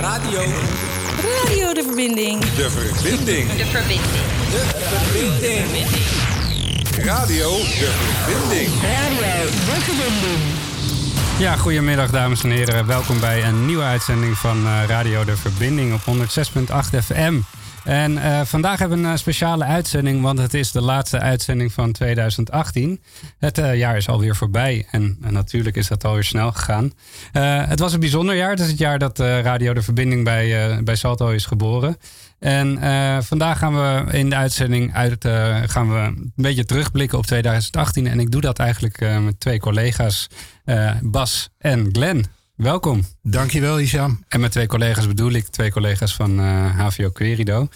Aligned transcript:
Radio. 0.00 0.40
Radio 1.38 1.72
de 1.72 1.82
verbinding. 1.82 2.40
De 2.40 2.70
verbinding. 2.70 3.48
De 3.52 3.66
verbinding. 3.66 4.00
De 4.50 4.64
verbinding. 5.02 5.86
Radio 7.04 7.50
de 7.56 7.90
verbinding. 8.24 8.68
Radio 8.82 9.44
de 9.44 9.80
verbinding. 9.80 10.40
Ja, 11.38 11.56
goedemiddag 11.56 12.10
dames 12.10 12.42
en 12.42 12.50
heren. 12.50 12.86
Welkom 12.86 13.20
bij 13.20 13.44
een 13.44 13.66
nieuwe 13.66 13.82
uitzending 13.82 14.36
van 14.36 14.66
eh, 14.66 14.82
Radio 14.86 15.24
de 15.24 15.36
Verbinding 15.36 15.94
op 15.94 16.00
106.8 16.00 16.98
FM. 17.04 17.40
En 17.84 18.12
uh, 18.12 18.40
vandaag 18.40 18.78
hebben 18.78 19.02
we 19.02 19.08
een 19.08 19.18
speciale 19.18 19.64
uitzending, 19.64 20.22
want 20.22 20.38
het 20.38 20.54
is 20.54 20.72
de 20.72 20.80
laatste 20.80 21.18
uitzending 21.18 21.72
van 21.72 21.92
2018. 21.92 23.00
Het 23.38 23.58
uh, 23.58 23.76
jaar 23.76 23.96
is 23.96 24.08
alweer 24.08 24.36
voorbij 24.36 24.86
en, 24.90 25.18
en, 25.22 25.32
natuurlijk 25.32 25.76
is 25.76 25.88
dat 25.88 26.04
alweer 26.04 26.24
snel 26.24 26.52
gegaan. 26.52 26.92
Het 27.68 27.78
was 27.78 27.92
een 27.92 28.00
bijzonder 28.00 28.34
jaar. 28.36 28.50
Het 28.50 28.60
is 28.60 28.68
het 28.68 28.78
jaar 28.78 28.98
dat 28.98 29.18
Radio 29.18 29.74
de 29.74 29.82
Verbinding 29.82 30.24
bij, 30.24 30.78
bij 30.82 30.96
Salto 30.96 31.28
is 31.28 31.46
geboren. 31.46 31.96
En 32.38 32.78
vandaag 33.22 33.58
gaan 33.58 33.74
we 33.74 34.12
in 34.12 34.30
de 34.30 34.36
uitzending 34.36 34.94
uit, 34.94 35.28
gaan 35.70 35.92
we 35.92 35.98
een 35.98 36.32
beetje 36.36 36.64
terugblikken 36.64 37.18
op 37.18 37.26
2018. 37.26 38.06
En 38.06 38.20
ik 38.20 38.30
doe 38.30 38.40
dat 38.40 38.58
eigenlijk 38.58 39.20
met 39.20 39.40
twee 39.40 39.60
collega's, 39.60 40.28
Bas 41.00 41.48
en 41.58 41.88
Glenn. 41.92 42.39
Welkom. 42.60 43.06
Dankjewel, 43.22 43.78
Isham. 43.78 44.24
En 44.28 44.40
met 44.40 44.52
twee 44.52 44.66
collega's 44.66 45.06
bedoel 45.06 45.30
ik 45.30 45.46
twee 45.46 45.70
collega's 45.70 46.14
van 46.14 46.40
uh, 46.40 46.78
HVO 46.78 47.10
Querido. 47.10 47.68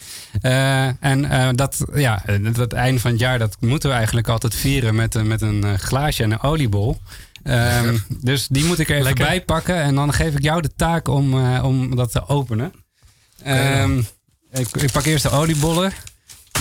Uh, 0.43 1.05
en 1.05 1.25
uh, 1.25 1.49
dat, 1.53 1.85
ja, 1.95 2.23
het 2.25 2.73
einde 2.73 3.01
van 3.01 3.11
het 3.11 3.21
jaar, 3.21 3.39
dat 3.39 3.57
moeten 3.61 3.89
we 3.89 3.95
eigenlijk 3.95 4.29
altijd 4.29 4.55
vieren 4.55 4.95
met, 4.95 5.25
met 5.25 5.43
een 5.43 5.79
glaasje 5.79 6.23
en 6.23 6.31
een 6.31 6.43
oliebol. 6.43 7.01
Um, 7.45 8.05
dus 8.21 8.47
die 8.49 8.65
moet 8.65 8.79
ik 8.79 8.89
even 8.89 9.03
Lekker. 9.03 9.25
bij 9.25 9.45
pakken. 9.45 9.77
En 9.77 9.95
dan 9.95 10.13
geef 10.13 10.35
ik 10.35 10.43
jou 10.43 10.63
de 10.63 10.75
taak 10.77 11.09
om, 11.09 11.57
om 11.59 11.97
dat 11.97 12.13
te 12.13 12.29
openen. 12.29 12.73
Um, 13.47 14.07
ik, 14.53 14.69
ik, 14.77 14.93
pak 14.93 15.05
eerst 15.05 15.23
de 15.23 15.31
oliebollen. 15.31 15.93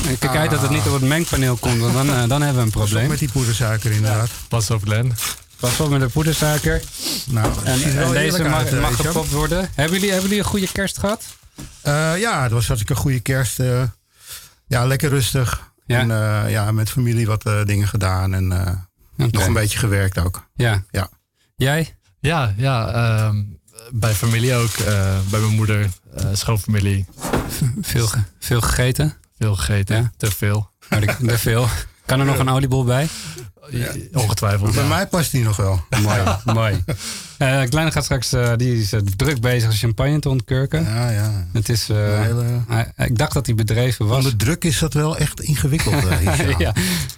Ik 0.10 0.20
kijk 0.20 0.36
uit 0.36 0.50
dat 0.50 0.62
het 0.62 0.70
niet 0.70 0.86
op 0.86 0.94
het 0.94 1.02
mengpaneel 1.02 1.56
komt, 1.56 1.80
want 1.80 1.94
dan, 1.94 2.28
dan 2.28 2.42
hebben 2.42 2.62
we 2.62 2.66
een 2.66 2.72
probleem. 2.72 3.08
Met 3.08 3.20
die 3.20 3.32
poedersuiker 3.32 3.92
inderdaad. 3.92 4.28
Ja. 4.28 4.34
Pas 4.48 4.72
op, 4.72 4.86
Len. 4.86 5.14
Pas 5.64 5.80
op 5.80 5.90
met 5.90 6.00
de 6.00 6.10
poedersuiker. 6.10 6.82
Nou, 7.30 7.54
en, 7.64 7.84
en 7.84 8.12
deze 8.12 8.44
mag, 8.44 8.54
uit, 8.54 8.82
mag 8.82 8.96
gepopt 8.96 9.32
worden. 9.32 9.70
Hebben 9.76 9.94
jullie, 9.94 10.12
hebben 10.12 10.30
jullie 10.30 10.44
een 10.44 10.50
goede 10.50 10.72
kerst 10.72 10.98
gehad? 10.98 11.24
Uh, 11.58 12.20
ja, 12.20 12.44
het 12.44 12.52
was 12.52 12.68
hartstikke 12.68 12.94
een 12.94 13.00
goede 13.00 13.20
kerst. 13.20 13.60
Uh, 13.60 13.84
ja, 14.68 14.86
lekker 14.86 15.10
rustig. 15.10 15.72
Ja. 15.86 16.00
En 16.00 16.10
uh, 16.10 16.52
ja, 16.52 16.72
met 16.72 16.90
familie 16.90 17.26
wat 17.26 17.44
dingen 17.66 17.88
gedaan. 17.88 18.34
En 18.34 18.52
okay. 18.52 19.28
nog 19.32 19.46
een 19.46 19.54
beetje 19.54 19.78
gewerkt 19.78 20.18
ook. 20.18 20.48
Ja. 20.56 20.84
ja. 20.92 21.10
Jij? 21.56 21.96
Ja, 22.20 22.54
ja 22.58 22.92
ehm, 22.92 23.44
bij 23.92 24.14
familie 24.14 24.56
ook. 24.56 24.78
bij 25.30 25.40
mijn 25.40 25.56
moeder, 25.56 25.90
schoonfamilie. 26.34 27.06
Veel, 27.82 28.08
veel 28.40 28.62
gegeten? 28.62 29.14
Veel 29.38 29.56
gegeten, 29.56 29.96
ja. 29.96 30.12
te 30.18 30.32
veel. 30.32 30.70
Te 31.26 31.38
veel. 31.38 31.68
Kan 32.06 32.20
er 32.20 32.26
nog 32.26 32.38
een 32.38 32.50
oliebol 32.50 32.84
bij? 32.84 33.08
Ja. 33.70 33.92
Ongetwijfeld. 34.14 34.76
Bij 34.76 34.88
mij 34.88 35.08
past 35.08 35.32
die 35.32 35.44
nog 35.44 35.56
wel. 35.56 35.86
mooi, 36.02 36.22
mooi. 36.60 36.84
Uh, 37.40 37.62
Kleine 37.70 37.92
gaat 37.92 38.04
straks, 38.04 38.34
uh, 38.34 38.52
die 38.56 38.82
is 38.82 38.94
uh, 38.94 39.00
druk 39.16 39.42
bezig 39.42 39.78
champagne 39.78 40.20
te 40.20 40.30
ontkurken. 40.30 40.84
Ja, 40.84 41.10
ja. 41.10 41.48
Het 41.54 41.70
is, 41.70 41.88
hele... 41.88 42.46
ik 42.98 43.18
dacht 43.18 43.34
dat 43.34 43.46
hij 43.46 43.56
bedreven 43.56 44.08
was. 44.08 44.18
Onder 44.18 44.36
druk 44.36 44.64
is 44.64 44.80
dat 44.80 44.94
wel 44.94 45.18
echt 45.18 45.42
ingewikkeld. 45.42 46.04
ja, 46.58 46.74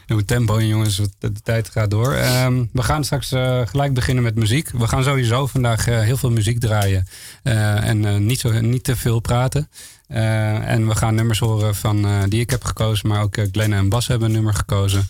hoe 0.08 0.26
tempo 0.26 0.62
jongens, 0.62 1.02
de, 1.20 1.32
tijd 1.44 1.70
gaat 1.70 1.90
door. 1.90 2.16
Um, 2.16 2.70
we 2.74 2.84
gaan 2.84 3.04
straks 3.04 3.28
gelijk 3.66 3.94
beginnen 3.94 4.24
met 4.24 4.36
muziek. 4.36 4.70
We 4.70 4.88
gaan 4.88 5.04
sowieso 5.04 5.48
vandaag 5.48 5.86
heel 5.86 6.18
veel 6.18 6.32
muziek 6.32 6.60
draaien. 6.60 7.08
en 7.44 8.26
niet, 8.26 8.40
zo, 8.40 8.62
niet 8.62 8.84
te 8.84 8.96
veel 8.96 9.20
praten. 9.20 9.70
Uh, 10.08 10.70
en 10.70 10.88
we 10.88 10.96
gaan 10.96 11.16
nummers 11.16 11.40
horen 11.40 11.76
van, 11.76 12.06
uh, 12.06 12.24
die 12.28 12.40
ik 12.40 12.50
heb 12.50 12.64
gekozen, 12.64 13.08
maar 13.08 13.22
ook 13.22 13.38
uh, 13.38 13.46
Glenn 13.52 13.74
en 13.74 13.90
Bas 13.90 14.08
hebben 14.08 14.28
een 14.28 14.34
nummer 14.34 14.54
gekozen. 14.54 15.10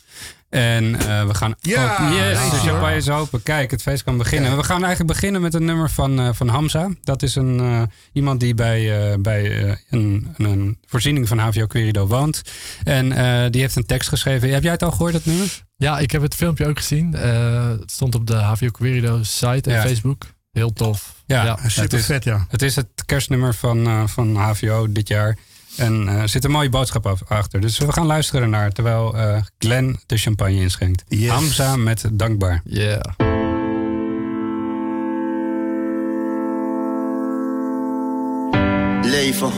En 0.50 0.98
we 1.28 1.34
gaan. 1.34 1.56
Ja, 1.60 2.12
yes, 2.14 2.50
de 2.50 2.58
champagne 2.58 2.96
is 2.96 3.10
open. 3.10 3.44
Kijk, 3.44 3.72
het 3.72 3.82
feest 3.82 4.04
kan 4.04 4.18
beginnen. 4.18 4.52
Ja. 4.52 4.58
We 4.58 4.64
gaan 4.64 4.84
eigenlijk 4.84 5.14
beginnen 5.14 5.42
met 5.42 5.54
een 5.54 5.66
nummer 5.66 5.90
van, 5.90 6.36
van 6.36 6.48
Hamza. 6.48 6.90
Dat 7.04 7.24
is 7.24 7.36
een, 7.36 7.90
iemand 8.14 8.40
die 8.40 8.54
bij, 8.54 9.16
bij 9.20 9.78
een, 9.90 10.34
een, 10.38 10.78
voorziening 10.86 11.28
van 11.28 11.40
HVO 11.40 11.66
Querido 11.66 12.08
woont. 12.08 12.42
En 12.84 13.10
die 13.52 13.62
heeft 13.62 13.76
een 13.76 13.86
tekst 13.86 14.10
geschreven. 14.10 14.50
Heb 14.50 14.64
jij 14.64 14.72
het 14.72 14.84
al 14.84 14.92
gehoord, 14.92 15.14
dat 15.14 15.26
nummer? 15.26 15.64
Ja, 15.76 16.00
ik 16.00 16.12
heb 16.12 16.22
het 16.22 16.36
filmpje 16.36 16.68
ook 16.68 16.78
gezien. 16.78 17.14
het 17.14 17.92
stond 17.92 18.16
op 18.16 18.28
de 18.28 18.36
HVO 18.36 18.70
Querido 18.72 19.24
site 19.24 19.70
en 19.70 19.76
ja. 19.76 19.82
Facebook. 19.82 20.26
Heel 20.56 20.74
tof. 20.74 21.16
Ja, 21.26 21.44
ja 21.44 21.56
super 21.56 21.84
het 21.84 21.94
is, 21.94 22.06
vet, 22.06 22.24
ja. 22.24 22.46
Het 22.50 22.62
is 22.62 22.76
het 22.76 22.88
kerstnummer 23.06 23.54
van, 23.54 23.88
uh, 23.88 24.08
van 24.08 24.36
HVO 24.36 24.92
dit 24.92 25.08
jaar. 25.08 25.38
En 25.78 26.08
er 26.08 26.22
uh, 26.22 26.24
zit 26.26 26.44
een 26.44 26.52
mooie 26.52 26.70
boodschap 26.70 27.18
achter. 27.28 27.62
Dus 27.62 27.78
we 27.78 27.92
gaan 27.92 28.06
luisteren 28.06 28.50
naar 28.50 28.72
terwijl 28.72 29.16
uh, 29.16 29.38
Glenn 29.58 30.00
de 30.06 30.18
champagne 30.18 30.62
inschenkt. 30.62 31.04
Yes. 31.08 31.30
Hamza 31.30 31.76
met 31.76 32.06
Dankbaar. 32.12 32.62
Yeah. 32.64 33.02
Leven. 39.02 39.52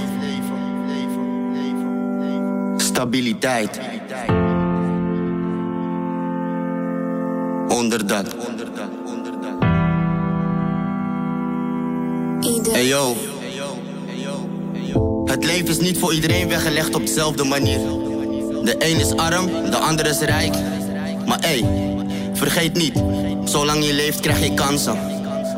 Stabiliteit. 2.77 3.79
Onder 7.67 8.07
dat. 8.07 8.35
Hey 12.71 12.87
yo. 12.87 13.15
Het 15.25 15.45
leven 15.45 15.67
is 15.67 15.79
niet 15.79 15.97
voor 15.97 16.13
iedereen 16.13 16.47
weggelegd 16.47 16.95
op 16.95 17.05
dezelfde 17.05 17.43
manier. 17.43 17.79
De 18.63 18.75
een 18.77 18.99
is 18.99 19.15
arm, 19.15 19.45
de 19.45 19.77
ander 19.77 20.05
is 20.05 20.19
rijk. 20.19 20.53
Maar 21.25 21.39
hey, 21.39 21.65
vergeet 22.33 22.73
niet, 22.73 23.03
zolang 23.43 23.85
je 23.85 23.93
leeft 23.93 24.19
krijg 24.19 24.43
je 24.43 24.53
kansen. 24.53 24.97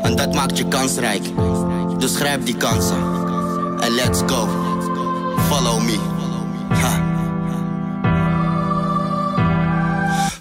En 0.01 0.15
dat 0.15 0.33
maakt 0.33 0.57
je 0.57 0.67
kansrijk. 0.67 1.23
Dus 1.99 2.15
grijp 2.15 2.45
die 2.45 2.57
kansen. 2.57 2.97
En 3.79 3.91
let's 3.91 4.19
go. 4.25 4.47
Follow 5.49 5.81
me. 5.81 6.18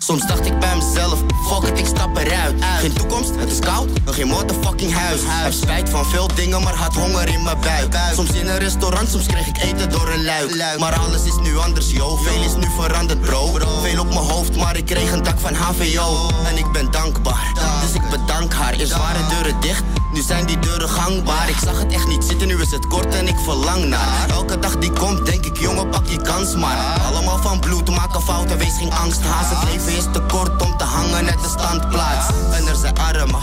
Soms 0.08 0.26
dacht 0.26 0.46
ik 0.46 0.58
bij 0.58 0.76
mezelf, 0.76 1.18
fuck 1.48 1.70
it, 1.70 1.78
ik 1.78 1.86
stap 1.86 2.16
eruit. 2.16 2.64
Geen 2.80 2.92
toekomst, 2.92 3.30
het 3.38 3.50
is 3.50 3.58
koud, 3.58 3.88
nog 4.04 4.14
geen 4.14 4.26
motherfucking 4.26 4.94
huis. 4.94 5.20
Heb 5.24 5.52
spijt 5.52 5.88
van 5.88 6.06
veel 6.06 6.28
dingen, 6.34 6.62
maar 6.62 6.74
had 6.74 6.94
honger 6.94 7.28
in 7.28 7.42
mijn 7.42 7.60
buik. 7.60 7.96
Soms 8.14 8.30
in 8.30 8.48
een 8.48 8.58
restaurant, 8.58 9.08
soms 9.08 9.26
kreeg 9.26 9.46
ik 9.46 9.62
eten 9.62 9.90
door 9.90 10.08
een 10.08 10.24
luik. 10.24 10.78
Maar 10.78 10.98
alles 10.98 11.24
is 11.24 11.36
nu 11.42 11.58
anders, 11.58 11.90
yo. 11.90 12.16
Veel 12.16 12.42
is 12.42 12.54
nu 12.54 12.66
veranderd, 12.80 13.20
bro. 13.20 13.58
Veel 13.82 14.00
op 14.00 14.08
mijn 14.08 14.20
hoofd, 14.20 14.56
maar 14.56 14.76
ik 14.76 14.84
kreeg 14.86 15.12
een 15.12 15.22
dak 15.22 15.40
van 15.40 15.54
HVO. 15.54 16.30
En 16.46 16.56
ik 16.56 16.72
ben 16.72 16.90
dankbaar, 16.90 17.52
dus 17.82 17.92
ik 17.92 18.10
bedank 18.10 18.52
haar. 18.52 18.72
Eerst 18.72 18.96
waren 18.96 19.28
deuren 19.28 19.60
dicht, 19.60 19.82
nu 20.12 20.20
zijn 20.20 20.46
die 20.46 20.58
deuren 20.58 20.88
gangbaar. 20.88 21.48
Ik 21.48 21.58
zag 21.64 21.78
het 21.78 21.92
echt 21.92 22.06
niet 22.06 22.24
zitten, 22.24 22.48
nu 22.48 22.60
is 22.60 22.70
het 22.70 22.86
kort 22.86 23.14
en 23.14 23.28
ik 23.28 23.38
verlang 23.44 23.84
naar. 23.84 24.26
Elke 24.30 24.58
dag 24.58 24.78
die 24.78 24.90
komt, 24.90 25.26
denk 25.26 25.44
ik, 25.44 25.58
jongen, 25.58 25.88
pak 25.88 26.06
je 26.06 26.22
kans 26.22 26.54
maar. 26.54 26.76
Allemaal 27.06 27.38
van 27.38 27.60
bloed, 27.60 27.90
maken 27.90 28.22
fouten, 28.22 28.58
wees 28.58 28.76
geen 28.78 28.92
angst. 28.92 29.20
Haast 29.20 29.50
het 29.50 29.72
leven 29.72 29.96
is 29.98 30.04
te 30.12 30.20
kort 30.20 30.62
om 30.62 30.76
te 30.76 30.84
hangen 30.84 31.24
net 31.24 31.40
de 31.42 31.48
standplaats. 31.48 32.26
En 32.52 32.66
er 32.66 32.76
zijn 32.76 32.98
armen, 32.98 33.42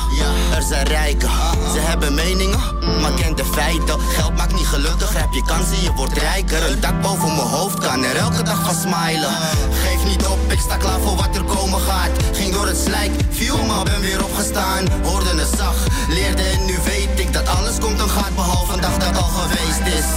er 0.55 0.61
zijn 0.61 0.87
rijken. 0.87 1.29
Ze 1.73 1.79
hebben 1.79 2.13
meningen, 2.13 2.59
maar 3.01 3.11
ken 3.11 3.35
de 3.35 3.45
feiten. 3.45 3.99
Geld 3.99 4.35
maakt 4.35 4.53
niet 4.53 4.67
gelukkig, 4.67 5.13
heb 5.13 5.33
je 5.33 5.43
kansen, 5.43 5.81
je 5.81 5.91
wordt 5.93 6.17
rijker. 6.17 6.71
Een 6.71 6.79
dak 6.79 7.01
boven 7.01 7.35
mijn 7.35 7.47
hoofd 7.47 7.79
kan 7.79 8.03
er 8.03 8.15
elke 8.15 8.43
dag 8.43 8.63
van 8.63 8.75
smilen. 8.75 9.33
Geef 9.83 10.03
niet 10.05 10.25
op, 10.25 10.39
ik 10.51 10.59
sta 10.59 10.77
klaar 10.77 10.99
voor 10.99 11.15
wat 11.15 11.35
er 11.35 11.43
komen 11.43 11.79
gaat. 11.79 12.11
Ging 12.33 12.53
door 12.53 12.67
het 12.67 12.77
slijk, 12.77 13.11
viel 13.29 13.57
maar 13.63 13.83
ben 13.83 14.01
weer 14.01 14.23
opgestaan. 14.23 14.83
Hoorde 15.03 15.29
het 15.35 15.57
zacht, 15.57 15.87
leerde 16.09 16.43
en 16.43 16.65
nu 16.65 16.75
weet 16.85 17.19
ik 17.19 17.33
dat 17.33 17.47
alles 17.47 17.77
komt 17.79 17.99
en 17.99 18.09
gaat. 18.09 18.35
Behalve 18.35 18.73
een 18.73 18.81
dag 18.81 18.97
dat 18.97 19.17
al 19.17 19.29
geweest 19.39 19.85
is. 19.99 20.07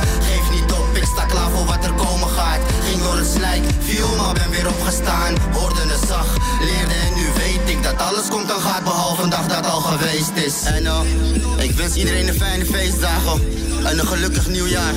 Ik 0.97 1.05
sta 1.05 1.25
klaar 1.25 1.51
voor 1.51 1.65
wat 1.65 1.85
er 1.85 1.93
komen 1.93 2.29
gaat. 2.29 2.61
Ging 2.83 3.03
door 3.03 3.17
het 3.17 3.27
slijk, 3.27 3.65
viel 3.81 4.17
maar 4.17 4.35
ben 4.35 4.51
weer 4.51 4.69
opgestaan. 4.69 5.35
Hoorde 5.53 5.81
het 5.81 6.09
zacht, 6.09 6.37
leerde 6.61 6.95
en 6.95 7.15
nu 7.15 7.27
dat 7.83 7.99
alles 7.99 8.29
komt 8.29 8.51
en 8.51 8.61
gaat. 8.61 8.85
Behalve 8.85 9.23
een 9.23 9.31
dag 9.31 9.47
dat 9.47 9.67
al 9.67 9.81
geweest 9.81 10.31
is. 10.35 10.63
En 10.65 10.85
uh, 10.85 11.01
ik 11.59 11.71
wens 11.71 11.95
iedereen 11.95 12.29
een 12.29 12.35
fijne 12.35 12.65
feestdagen 12.65 13.43
en 13.85 13.99
een 13.99 14.07
gelukkig 14.07 14.49
nieuwjaar. 14.49 14.95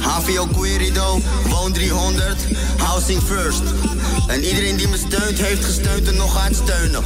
HVO 0.00 0.46
Querido, 0.46 1.20
Woon 1.48 1.72
300, 1.72 2.36
Housing 2.76 3.22
First. 3.22 3.62
En 4.26 4.44
iedereen 4.44 4.76
die 4.76 4.88
me 4.88 4.96
steunt, 4.96 5.38
heeft 5.38 5.64
gesteund 5.64 6.08
en 6.08 6.16
nog 6.16 6.32
gaat 6.32 6.54
steunen. 6.54 7.02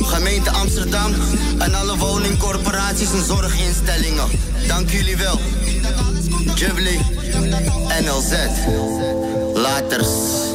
Gemeente 0.00 0.50
Amsterdam 0.50 1.12
en 1.58 1.74
alle 1.74 1.96
woningcorporaties 1.96 3.12
en 3.12 3.24
zorginstellingen. 3.24 4.28
Dank 4.66 4.90
jullie 4.90 5.16
wel. 5.16 5.40
Jubilee, 6.54 7.00
NLZ. 8.00 8.32
Laters. 9.54 10.51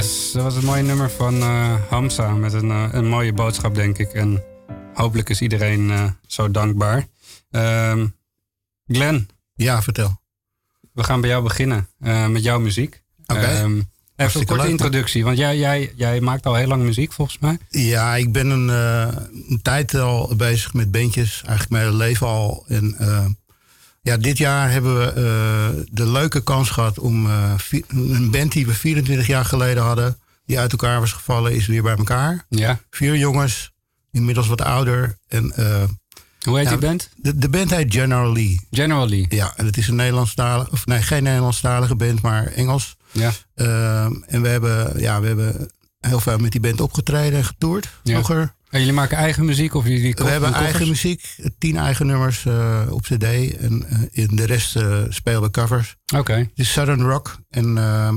Yes, 0.00 0.32
dat 0.32 0.42
was 0.42 0.54
een 0.54 0.64
mooi 0.64 0.82
nummer 0.82 1.10
van 1.10 1.34
uh, 1.34 1.74
Hamza 1.88 2.30
met 2.30 2.52
een, 2.52 2.68
uh, 2.68 2.88
een 2.90 3.08
mooie 3.08 3.32
boodschap, 3.32 3.74
denk 3.74 3.98
ik. 3.98 4.12
En 4.12 4.42
hopelijk 4.94 5.28
is 5.28 5.40
iedereen 5.40 5.80
uh, 5.80 6.04
zo 6.26 6.50
dankbaar. 6.50 7.06
Ehm, 7.50 8.06
Glenn. 8.86 9.28
Ja, 9.54 9.82
vertel. 9.82 10.20
We 10.92 11.04
gaan 11.04 11.20
bij 11.20 11.30
jou 11.30 11.42
beginnen 11.42 11.88
met 12.28 12.42
jouw 12.42 12.58
muziek. 12.58 13.02
Oké. 13.26 13.40
Okay. 13.40 13.62
Um, 13.62 13.90
even 14.16 14.40
een 14.40 14.46
korte 14.46 14.68
introductie, 14.68 15.24
want 15.24 15.38
jij, 15.38 15.58
jij, 15.58 15.92
jij 15.96 16.20
maakt 16.20 16.46
al 16.46 16.54
heel 16.54 16.68
lang 16.68 16.82
muziek 16.82 17.12
volgens 17.12 17.38
mij. 17.38 17.58
Ja, 17.68 18.16
ik 18.16 18.32
ben 18.32 18.50
een, 18.50 18.68
een 18.68 19.60
tijd 19.62 19.94
al 19.94 20.36
bezig 20.36 20.74
met 20.74 20.90
bandjes, 20.90 21.42
eigenlijk 21.46 21.70
mijn 21.70 21.84
hele 21.84 21.96
leven 21.96 22.26
al. 22.26 22.64
En 22.68 22.96
ja, 24.00 24.16
dit 24.16 24.38
jaar 24.38 24.70
hebben 24.70 24.98
we 24.98 25.84
de 25.90 26.06
leuke 26.06 26.42
kans 26.42 26.70
gehad 26.70 26.98
om 26.98 27.26
een 27.88 28.30
band 28.30 28.52
die 28.52 28.66
we 28.66 28.74
24 28.74 29.26
jaar 29.26 29.44
geleden 29.44 29.82
hadden, 29.82 30.18
die 30.44 30.58
uit 30.58 30.72
elkaar 30.72 31.00
was 31.00 31.12
gevallen, 31.12 31.54
is 31.54 31.66
weer 31.66 31.82
bij 31.82 31.96
elkaar. 31.96 32.44
Ja. 32.48 32.80
Vier 32.90 33.16
jongens, 33.16 33.72
inmiddels 34.10 34.46
wat 34.46 34.62
ouder. 34.62 35.18
En 35.28 35.52
hoe 36.44 36.58
heet 36.58 36.68
die 36.68 36.78
band? 36.78 37.08
De, 37.16 37.38
de 37.38 37.48
band 37.48 37.70
heet 37.70 37.94
General 37.94 38.32
Lee. 38.32 38.60
General 38.70 39.08
Lee. 39.08 39.26
Ja, 39.28 39.52
en 39.56 39.66
het 39.66 39.76
is 39.76 39.88
een 39.88 39.94
Nederlandstalige, 39.94 40.70
of 40.70 40.86
nee, 40.86 41.02
geen 41.02 41.22
Nederlandstalige 41.22 41.94
band, 41.94 42.22
maar 42.22 42.46
Engels. 42.46 42.96
Ja. 43.12 43.32
Uh, 43.54 44.04
en 44.04 44.42
we 44.42 44.48
hebben, 44.48 45.00
ja, 45.00 45.20
we 45.20 45.26
hebben 45.26 45.70
heel 46.00 46.20
veel 46.20 46.38
met 46.38 46.52
die 46.52 46.60
band 46.60 46.80
opgetreden 46.80 47.38
en 47.38 47.44
getoerd 47.44 47.88
vroeger. 48.04 48.54
En 48.70 48.78
jullie 48.78 48.94
maken 48.94 49.16
eigen 49.16 49.44
muziek 49.44 49.74
of 49.74 49.86
jullie 49.86 50.14
We 50.14 50.24
hebben 50.24 50.52
eigen 50.52 50.88
muziek, 50.88 51.36
tien 51.58 51.76
eigen 51.76 52.06
nummers 52.06 52.44
uh, 52.44 52.80
op 52.90 53.02
cd 53.02 53.22
en 53.56 53.86
uh, 53.92 53.98
in 54.10 54.36
de 54.36 54.46
rest 54.46 54.76
uh, 54.76 54.98
spelen 55.08 55.42
we 55.42 55.50
covers. 55.50 55.96
Oké. 56.06 56.20
Okay. 56.20 56.38
Het 56.38 56.50
is 56.54 56.72
Southern 56.72 57.02
Rock 57.02 57.38
en 57.50 57.78
ehm, 57.78 58.14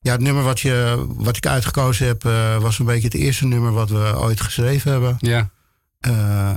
ja, 0.00 0.12
het 0.12 0.20
nummer 0.20 0.42
wat, 0.42 0.60
je, 0.60 1.04
wat 1.08 1.36
ik 1.36 1.46
uitgekozen 1.46 2.06
heb 2.06 2.22
was 2.62 2.78
een 2.78 2.86
beetje 2.86 3.08
het 3.08 3.16
eerste 3.16 3.46
nummer 3.46 3.72
wat 3.72 3.90
we 3.90 4.18
ooit 4.18 4.40
geschreven 4.40 4.90
hebben. 4.90 5.16
Ja. 5.18 5.50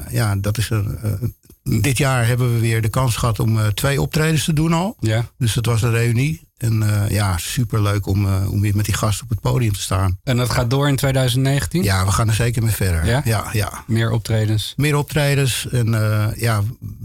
Ja, 0.09 0.35
dat 0.35 0.57
is 0.57 0.69
een, 0.69 1.35
dit 1.63 1.97
jaar 1.97 2.27
hebben 2.27 2.53
we 2.53 2.59
weer 2.59 2.81
de 2.81 2.89
kans 2.89 3.15
gehad 3.15 3.39
om 3.39 3.73
twee 3.73 4.01
optredens 4.01 4.43
te 4.43 4.53
doen 4.53 4.73
al. 4.73 4.95
Ja. 4.99 5.25
Dus 5.37 5.53
dat 5.53 5.65
was 5.65 5.81
een 5.81 5.91
reunie. 5.91 6.46
En 6.57 7.07
ja, 7.09 7.37
super 7.37 7.81
leuk 7.81 8.07
om, 8.07 8.45
om 8.45 8.61
weer 8.61 8.75
met 8.75 8.85
die 8.85 8.93
gasten 8.93 9.23
op 9.23 9.29
het 9.29 9.39
podium 9.39 9.73
te 9.73 9.81
staan. 9.81 10.19
En 10.23 10.37
dat 10.37 10.49
gaat 10.49 10.69
door 10.69 10.87
in 10.87 10.95
2019? 10.95 11.83
Ja, 11.83 12.05
we 12.05 12.11
gaan 12.11 12.27
er 12.27 12.33
zeker 12.33 12.63
mee 12.63 12.71
verder. 12.71 13.05
Ja? 13.05 13.21
Ja, 13.25 13.49
ja. 13.51 13.83
Meer 13.87 14.11
optredens? 14.11 14.73
Meer 14.77 14.95
optredens. 14.95 15.67
En 15.71 15.87
ja, 16.35 16.63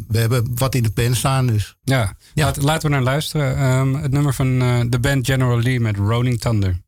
we 0.09 0.19
hebben 0.19 0.51
wat 0.55 0.75
in 0.75 0.83
de 0.83 0.91
pen 0.91 1.17
staan. 1.17 1.47
Dus. 1.47 1.77
Ja, 1.85 2.15
ja. 2.35 2.45
Laat, 2.45 2.63
laten 2.63 2.89
we 2.89 2.95
naar 2.95 3.05
luisteren. 3.05 3.63
Um, 3.65 3.95
het 3.95 4.13
nummer 4.13 4.35
van 4.35 4.59
de 4.91 4.99
band 5.01 5.27
General 5.27 5.61
Lee 5.61 5.81
met 5.81 5.97
Rolling 5.97 6.41
Thunder. 6.41 6.81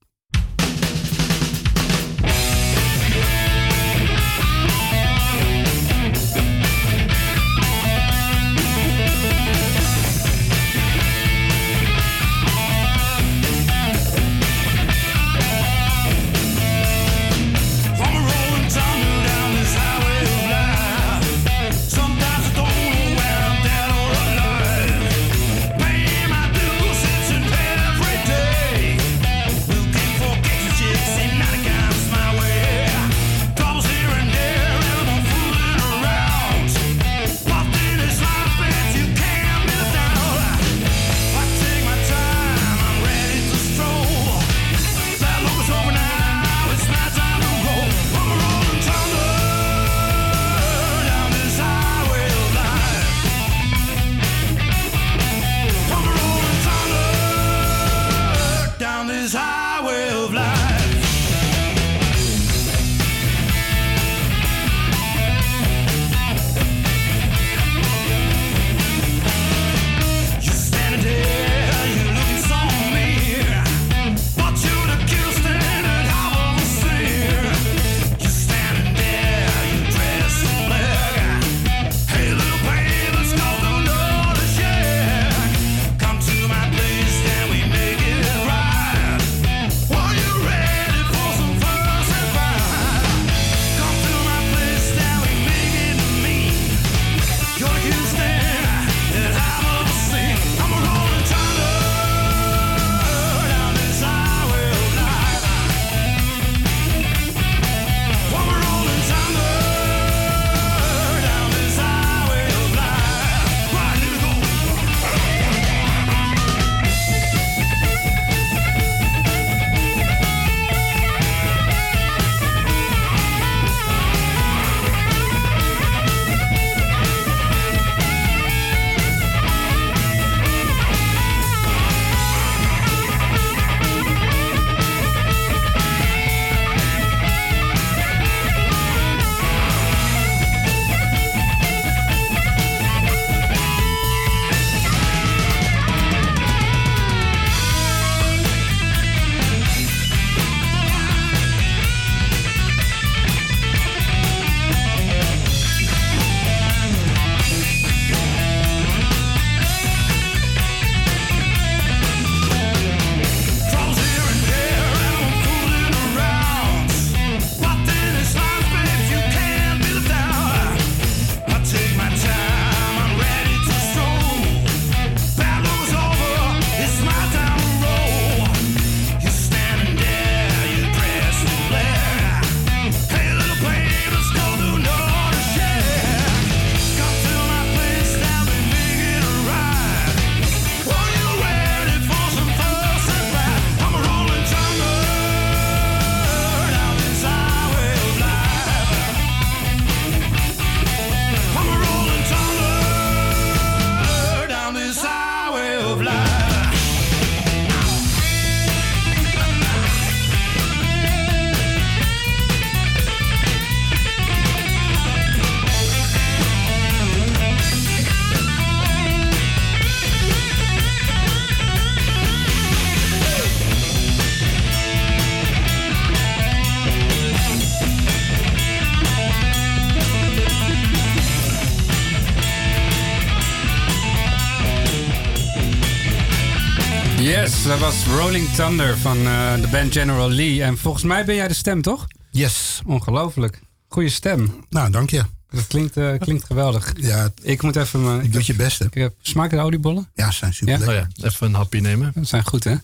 Was 237.84 238.06
Rolling 238.06 238.48
Thunder 238.48 238.98
van 238.98 239.18
uh, 239.18 239.54
de 239.60 239.68
band 239.68 239.92
General 239.92 240.30
Lee. 240.30 240.62
En 240.62 240.78
volgens 240.78 241.04
mij 241.04 241.24
ben 241.24 241.34
jij 241.34 241.48
de 241.48 241.54
stem, 241.54 241.82
toch? 241.82 242.06
Yes. 242.30 242.82
Ongelooflijk. 242.86 243.60
Goeie 243.88 244.08
stem. 244.08 244.64
Nou, 244.70 244.90
dank 244.90 245.10
je. 245.10 245.24
Dat 245.48 245.66
klinkt, 245.66 245.96
uh, 245.96 246.18
klinkt 246.18 246.44
geweldig. 246.44 246.92
Ja, 246.96 247.28
ik 247.42 247.62
moet 247.62 247.76
even... 247.76 248.02
mijn. 248.04 248.22
ik 248.22 248.32
doe 248.32 248.42
je 248.44 248.54
beste. 248.54 248.84
Ik 248.84 248.94
heb, 248.94 249.14
smaken 249.20 249.58
de 249.58 249.64
oliebollen? 249.64 250.10
Ja, 250.14 250.30
ze 250.30 250.36
zijn 250.38 250.54
super 250.54 250.78
ja? 250.78 250.86
Oh 250.86 250.94
ja, 250.94 251.28
even 251.28 251.46
een 251.46 251.54
hapje 251.54 251.80
nemen. 251.80 252.12
Dat 252.14 252.28
zijn 252.28 252.44
goed, 252.44 252.64
hè? 252.64 252.74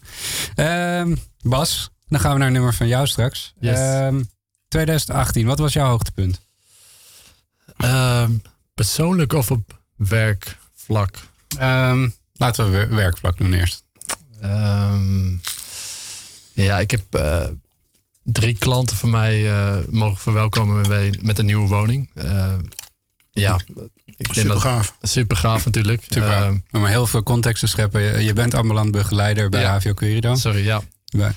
Uh, 1.07 1.17
Bas, 1.43 1.91
dan 2.09 2.21
gaan 2.21 2.33
we 2.33 2.39
naar 2.39 2.47
een 2.47 2.53
nummer 2.53 2.75
van 2.75 2.89
jou 2.89 3.07
straks. 3.07 3.55
Yes. 3.61 3.79
2018, 4.69 5.41
ehm, 5.41 5.51
wat 5.51 5.59
was 5.59 5.73
jouw 5.73 5.89
hoogtepunt? 5.89 6.41
Ehm, 7.77 8.33
persoonlijk 8.75 9.33
of 9.33 9.51
op 9.51 9.81
werkvlak? 9.97 11.17
Ehm, 11.59 12.09
laten 12.33 12.71
we 12.71 12.87
werkvlak 12.87 13.39
doen 13.39 13.53
eerst. 13.53 13.89
Ja, 16.53 16.79
ik 16.79 16.91
heb 16.91 17.03
uh, 17.17 17.45
drie 18.23 18.59
klanten 18.59 18.97
van 18.97 19.11
mij 19.11 19.41
uh, 19.41 19.77
mogen 19.91 20.19
verwelkomen 20.19 20.89
met 21.21 21.39
een 21.39 21.47
nieuwe 21.47 21.69
woning. 21.69 22.11
Uh, 22.15 22.53
ja, 23.31 23.61
ik 24.17 24.27
super 24.33 24.49
dat, 24.49 24.61
gaaf. 24.61 24.97
Super 25.03 25.37
gaaf 25.37 25.65
natuurlijk. 25.65 26.05
Super. 26.09 26.29
Uh, 26.29 26.51
Om 26.71 26.85
heel 26.85 27.07
veel 27.07 27.23
context 27.23 27.61
te 27.61 27.67
scheppen. 27.67 28.23
Je, 28.23 28.33
bent 28.33 28.55
ambulant 28.55 28.91
begeleider 28.91 29.49
bij 29.49 29.61
ja. 29.61 29.79
HVO 29.79 29.95
Querido. 29.95 30.35
Sorry, 30.35 30.65
ja. 30.65 30.83
Bij, 31.17 31.33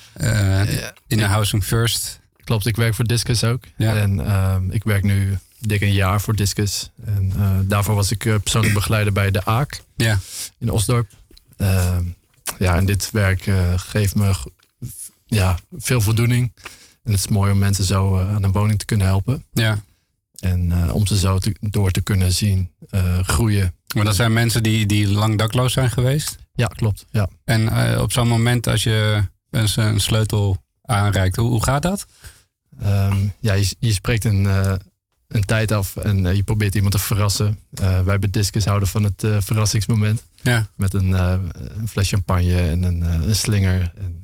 in 1.06 1.16
de 1.16 1.24
Housing 1.24 1.64
First. 1.64 2.20
Klopt, 2.44 2.66
ik 2.66 2.76
werk 2.76 2.94
voor 2.94 3.04
Discus 3.04 3.44
ook. 3.44 3.64
Ja. 3.76 3.96
En 3.96 4.70
ik 4.70 4.84
werk 4.84 5.02
nu 5.02 5.38
dik 5.58 5.80
een 5.80 5.92
jaar 5.92 6.20
voor 6.20 6.36
Discus. 6.36 6.90
En 7.04 7.32
daarvoor 7.68 7.94
was 7.94 8.10
ik 8.10 8.18
persoonlijk 8.42 8.74
begeleider 8.74 9.12
bij 9.12 9.30
de 9.30 9.44
AAK 9.44 9.80
ja. 9.96 10.18
in 10.58 10.70
Osdorp. 10.70 11.08
Ja, 12.58 12.76
en 12.76 12.86
dit 12.86 13.10
werk 13.10 13.50
geeft 13.76 14.14
me 14.14 14.32
ja, 15.26 15.58
veel 15.76 16.00
voldoening. 16.00 16.52
En 17.02 17.12
het 17.12 17.20
is 17.20 17.28
mooi 17.28 17.52
om 17.52 17.58
mensen 17.58 17.84
zo 17.84 18.18
uh, 18.18 18.34
aan 18.34 18.42
een 18.42 18.52
woning 18.52 18.78
te 18.78 18.84
kunnen 18.84 19.06
helpen. 19.06 19.44
Ja. 19.52 19.82
En 20.40 20.70
uh, 20.70 20.94
om 20.94 21.06
ze 21.06 21.18
zo 21.18 21.38
te, 21.38 21.56
door 21.60 21.90
te 21.90 22.00
kunnen 22.00 22.32
zien 22.32 22.70
groeien. 23.22 23.74
Maar 23.94 24.04
dat 24.04 24.14
zijn 24.14 24.32
mensen 24.32 24.62
die, 24.62 24.86
die 24.86 25.08
lang 25.08 25.38
dakloos 25.38 25.72
zijn 25.72 25.90
geweest? 25.90 26.36
Ja, 26.54 26.66
klopt. 26.66 27.06
Ja. 27.10 27.28
En 27.44 27.98
op 28.00 28.12
zo'n 28.12 28.28
moment 28.28 28.66
als 28.66 28.82
je 28.82 29.24
een, 29.50 29.68
een 29.74 30.00
sleutel 30.00 30.64
aanreikt, 30.82 31.36
hoe, 31.36 31.50
hoe 31.50 31.62
gaat 31.62 31.82
dat? 31.82 32.06
Um, 32.82 33.32
ja, 33.40 33.52
je, 33.52 33.74
je 33.78 33.92
spreekt 33.92 34.24
een, 34.24 34.46
een 35.28 35.44
tijd 35.44 35.72
af 35.72 35.96
en 35.96 36.36
je 36.36 36.42
probeert 36.42 36.74
iemand 36.74 36.92
te 36.92 36.98
verrassen. 36.98 37.58
wij 38.04 38.18
bij 38.18 38.30
Discus 38.30 38.64
houden 38.64 38.88
van 38.88 39.02
het 39.02 39.26
verrassingsmoment. 39.38 40.24
Ja. 40.42 40.66
Met 40.76 40.94
een, 40.94 41.12
een 41.12 41.88
fles 41.88 42.08
champagne 42.08 42.56
en 42.56 42.82
een, 42.82 43.00
een 43.00 43.36
slinger. 43.36 43.92
En, 43.96 44.22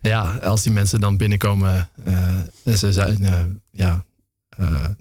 ja, 0.00 0.36
als 0.36 0.62
die 0.62 0.72
mensen 0.72 1.00
dan 1.00 1.16
binnenkomen 1.16 1.88
en 2.64 2.78
ze 2.78 2.92
zijn 2.92 3.62
ja, 3.70 4.04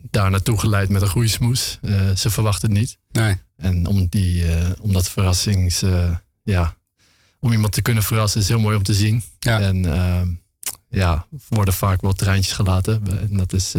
daar 0.10 0.32
naartoe 0.32 0.60
geleid 0.60 0.90
met 0.90 1.02
een 1.02 1.08
goede 1.08 1.28
smoes. 1.28 1.80
ze 2.16 2.30
verwachten 2.30 2.70
het 2.70 2.80
niet. 2.80 2.98
Nee. 3.12 3.38
En 3.58 3.86
om, 3.86 4.08
die, 4.10 4.46
om 4.80 4.94
dat 4.94 5.10
verrassings... 5.10 5.84
ja, 6.44 6.76
om 7.40 7.52
iemand 7.52 7.74
te 7.74 7.82
kunnen 7.82 8.04
verrassen 8.04 8.42
is 8.42 8.48
heel 8.48 8.60
mooi 8.60 8.78
om 8.78 8.84
te 8.84 8.94
zien. 8.94 9.24
Ja. 9.40 9.60
En 9.60 9.84
ja, 10.90 11.28
worden 11.50 11.74
vaak 11.74 12.02
wel 12.02 12.14
treintjes 12.14 12.54
gelaten. 12.54 13.02
En 13.22 13.38
dat 13.38 13.54
is... 13.54 13.76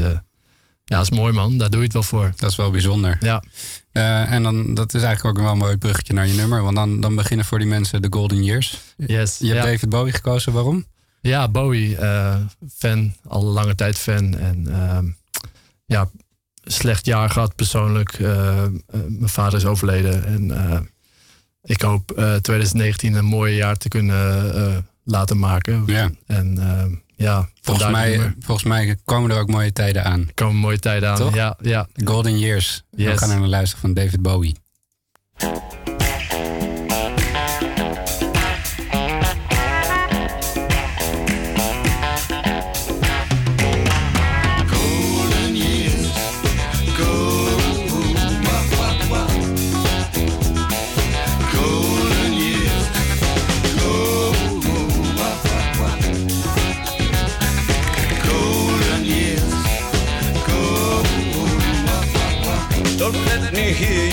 Ja, 0.85 0.97
dat 0.97 1.11
is 1.11 1.19
mooi 1.19 1.33
man, 1.33 1.59
daar 1.59 1.71
doe 1.71 1.79
je 1.79 1.85
het 1.85 1.93
wel 1.93 2.03
voor. 2.03 2.33
Dat 2.37 2.51
is 2.51 2.57
wel 2.57 2.71
bijzonder. 2.71 3.17
Ja. 3.21 3.43
en 4.27 4.43
dan, 4.43 4.75
dat 4.75 4.95
is 4.95 5.03
eigenlijk 5.03 5.39
ook 5.39 5.45
wel 5.45 5.53
een 5.53 5.59
mooi 5.59 5.77
bruggetje 5.77 6.13
naar 6.13 6.27
je 6.27 6.35
nummer. 6.35 6.63
Want 6.63 6.77
dan, 6.77 7.01
dan 7.01 7.15
beginnen 7.15 7.47
voor 7.47 7.59
die 7.59 7.69
mensen 7.69 8.03
de 8.03 8.09
Golden 8.11 8.45
Years. 8.45 8.79
Yes. 8.97 9.39
Je 9.39 9.53
hebt 9.53 9.67
David 9.67 9.89
Bowie 9.89 10.13
gekozen, 10.13 10.53
waarom? 10.53 10.87
Ja, 11.21 11.49
Bowie, 11.49 11.97
uh, 11.97 12.37
fan, 12.77 13.15
al 13.29 13.45
lange 13.45 13.75
tijd 13.75 13.99
fan. 13.99 14.39
En 14.39 14.65
uh, 14.69 14.99
ja, 15.87 16.11
slecht 16.63 17.07
jaar 17.07 17.31
gehad 17.31 17.55
persoonlijk. 17.55 18.19
Uh, 18.19 18.65
mijn 18.91 19.29
vader 19.29 19.59
is 19.59 19.65
overleden. 19.65 20.25
En 20.25 20.91
ik 21.63 21.81
hoop 21.83 22.07
2019 22.43 23.15
een 23.15 23.25
mooi 23.25 23.55
jaar 23.55 23.77
te 23.77 23.89
kunnen 23.89 24.87
laten 25.05 25.39
maken. 25.39 25.83
Ja. 25.87 26.11
En 26.27 26.59
ja, 27.17 27.49
volgens 27.61 27.91
mij, 27.91 28.35
volgens 28.41 28.67
mij 28.67 28.97
komen 29.05 29.31
er 29.31 29.41
ook 29.41 29.51
mooie 29.51 29.73
tijden 29.73 30.05
aan. 30.05 30.21
Er 30.21 30.35
komen 30.35 30.57
mooie 30.57 30.79
tijden 30.79 31.09
aan, 31.11 31.17
Toch? 31.17 31.35
ja. 31.35 31.57
ja. 31.61 31.89
Golden 32.05 32.39
Years. 32.39 32.83
Yes. 32.91 33.13
We 33.13 33.19
gaan 33.19 33.29
naar 33.29 33.41
de 33.41 33.47
luisteren 33.47 33.81
van 33.81 33.95
David 33.95 34.23
Bowie. 34.23 34.55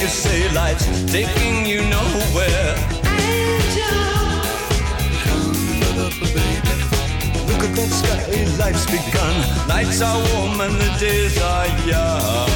Say 0.09 0.51
life's 0.53 0.85
taking 1.11 1.65
you 1.65 1.81
nowhere. 1.81 2.75
Angel, 3.05 4.09
come 5.23 5.99
up, 6.05 6.13
baby. 6.33 6.73
Look 7.47 7.63
at 7.63 7.73
that 7.75 7.91
sky, 7.91 8.21
life's 8.57 8.85
begun. 8.85 9.35
Nights 9.67 10.01
are 10.01 10.17
warm 10.33 10.61
and 10.61 10.75
the 10.75 10.89
days 10.99 11.37
are 11.41 11.67
young. 11.85 12.49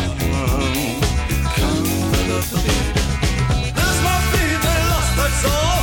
Come 1.55 2.29
up, 2.37 2.45
baby. 2.65 3.01
There's 3.77 3.99
my 4.01 4.17
baby 4.33 4.73
lost, 4.89 5.11
that's 5.17 5.45
all. 5.45 5.82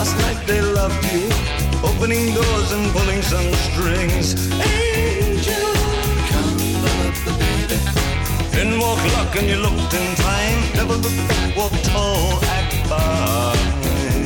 Last 0.00 0.16
night 0.16 0.46
they 0.46 0.62
loved 0.62 1.04
you, 1.12 1.28
opening 1.84 2.32
doors 2.32 2.72
and 2.72 2.90
pulling 2.90 3.20
some 3.20 3.52
strings. 3.68 4.32
Angel, 4.48 5.74
come 6.30 6.84
up 7.04 7.16
the 7.26 7.34
baby. 7.42 7.76
Then 8.50 8.80
walk 8.80 8.96
luck 9.12 9.36
and 9.36 9.46
you 9.46 9.56
looked 9.56 9.92
in 9.92 10.16
time. 10.16 10.58
Never 10.74 10.94
look 10.94 11.16
back, 11.28 11.54
walk 11.54 11.72
tall, 11.92 12.42
act 12.44 12.72
fine. 12.88 14.24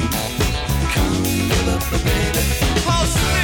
Come 0.95 1.69
up 1.75 1.83
the 1.91 1.99
baby. 2.07 2.43
I'll 2.87 3.07
stick 3.07 3.44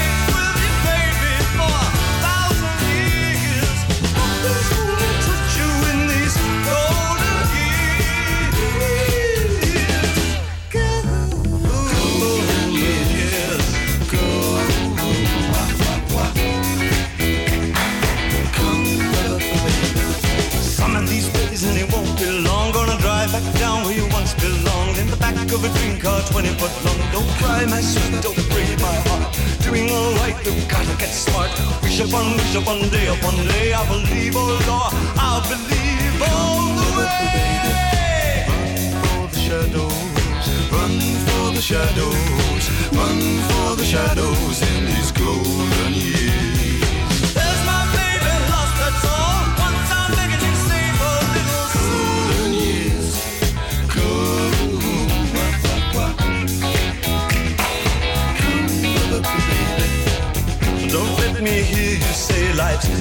Wish 32.53 32.63
upon, 32.63 32.81
day 32.91 33.07
upon 33.07 33.37
day. 33.47 33.73
I 33.73 33.87
believe, 33.87 34.35
oh 34.35 34.59
Lord, 34.67 34.93
I 35.17 35.39
believe 35.47 36.23
all 36.35 36.75
the 36.81 36.91
way. 36.99 38.43
Run 38.51 38.75
for 38.91 39.29
the 39.31 39.39
shadows, 39.39 40.51
run 40.73 40.99
for 41.27 41.55
the 41.55 41.63
shadows, 41.63 42.65
run 42.91 43.21
for 43.51 43.77
the 43.77 43.85
shadows 43.85 44.63
in 44.63 44.85
these 44.87 45.13
golden 45.13 45.80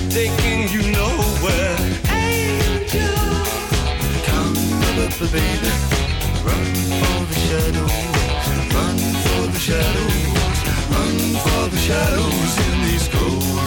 taking 0.09 0.67
you 0.69 0.91
nowhere. 0.91 1.77
Angel, 2.11 3.15
come 4.27 4.57
up, 5.03 5.13
baby. 5.31 5.71
Run 6.47 6.67
for 6.99 7.19
the 7.29 7.37
shadows, 7.47 7.97
run 8.73 8.97
for 9.25 9.43
the 9.53 9.59
shadows, 9.59 10.57
run 10.91 11.15
for 11.43 11.63
the 11.69 11.77
shadows 11.77 12.51
in 12.67 12.73
these 12.85 13.07
golden 13.09 13.58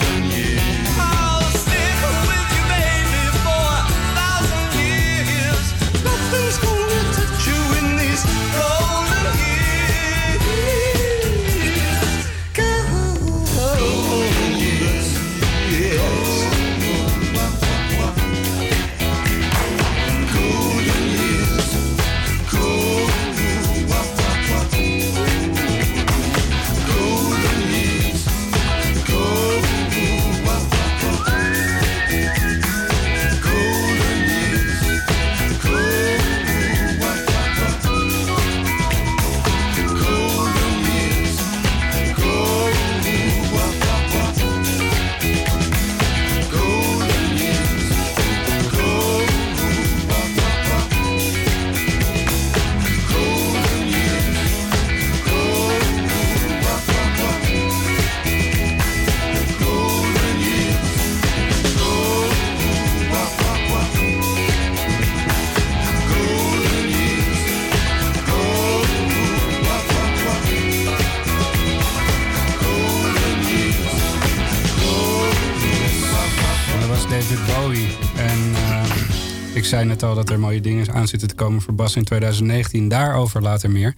zei 79.73 79.85
net 79.85 80.03
al 80.03 80.15
dat 80.15 80.31
er 80.31 80.41
mooie 80.41 80.61
dingen 80.61 80.93
aan 80.93 81.09
zitten 81.09 81.29
te 81.29 81.35
komen 81.35 81.63
voor 81.63 81.75
Bas 81.75 81.97
in 81.97 82.05
2019. 82.05 82.89
Daarover 82.89 83.43
later 83.43 83.71
meer. 83.71 83.95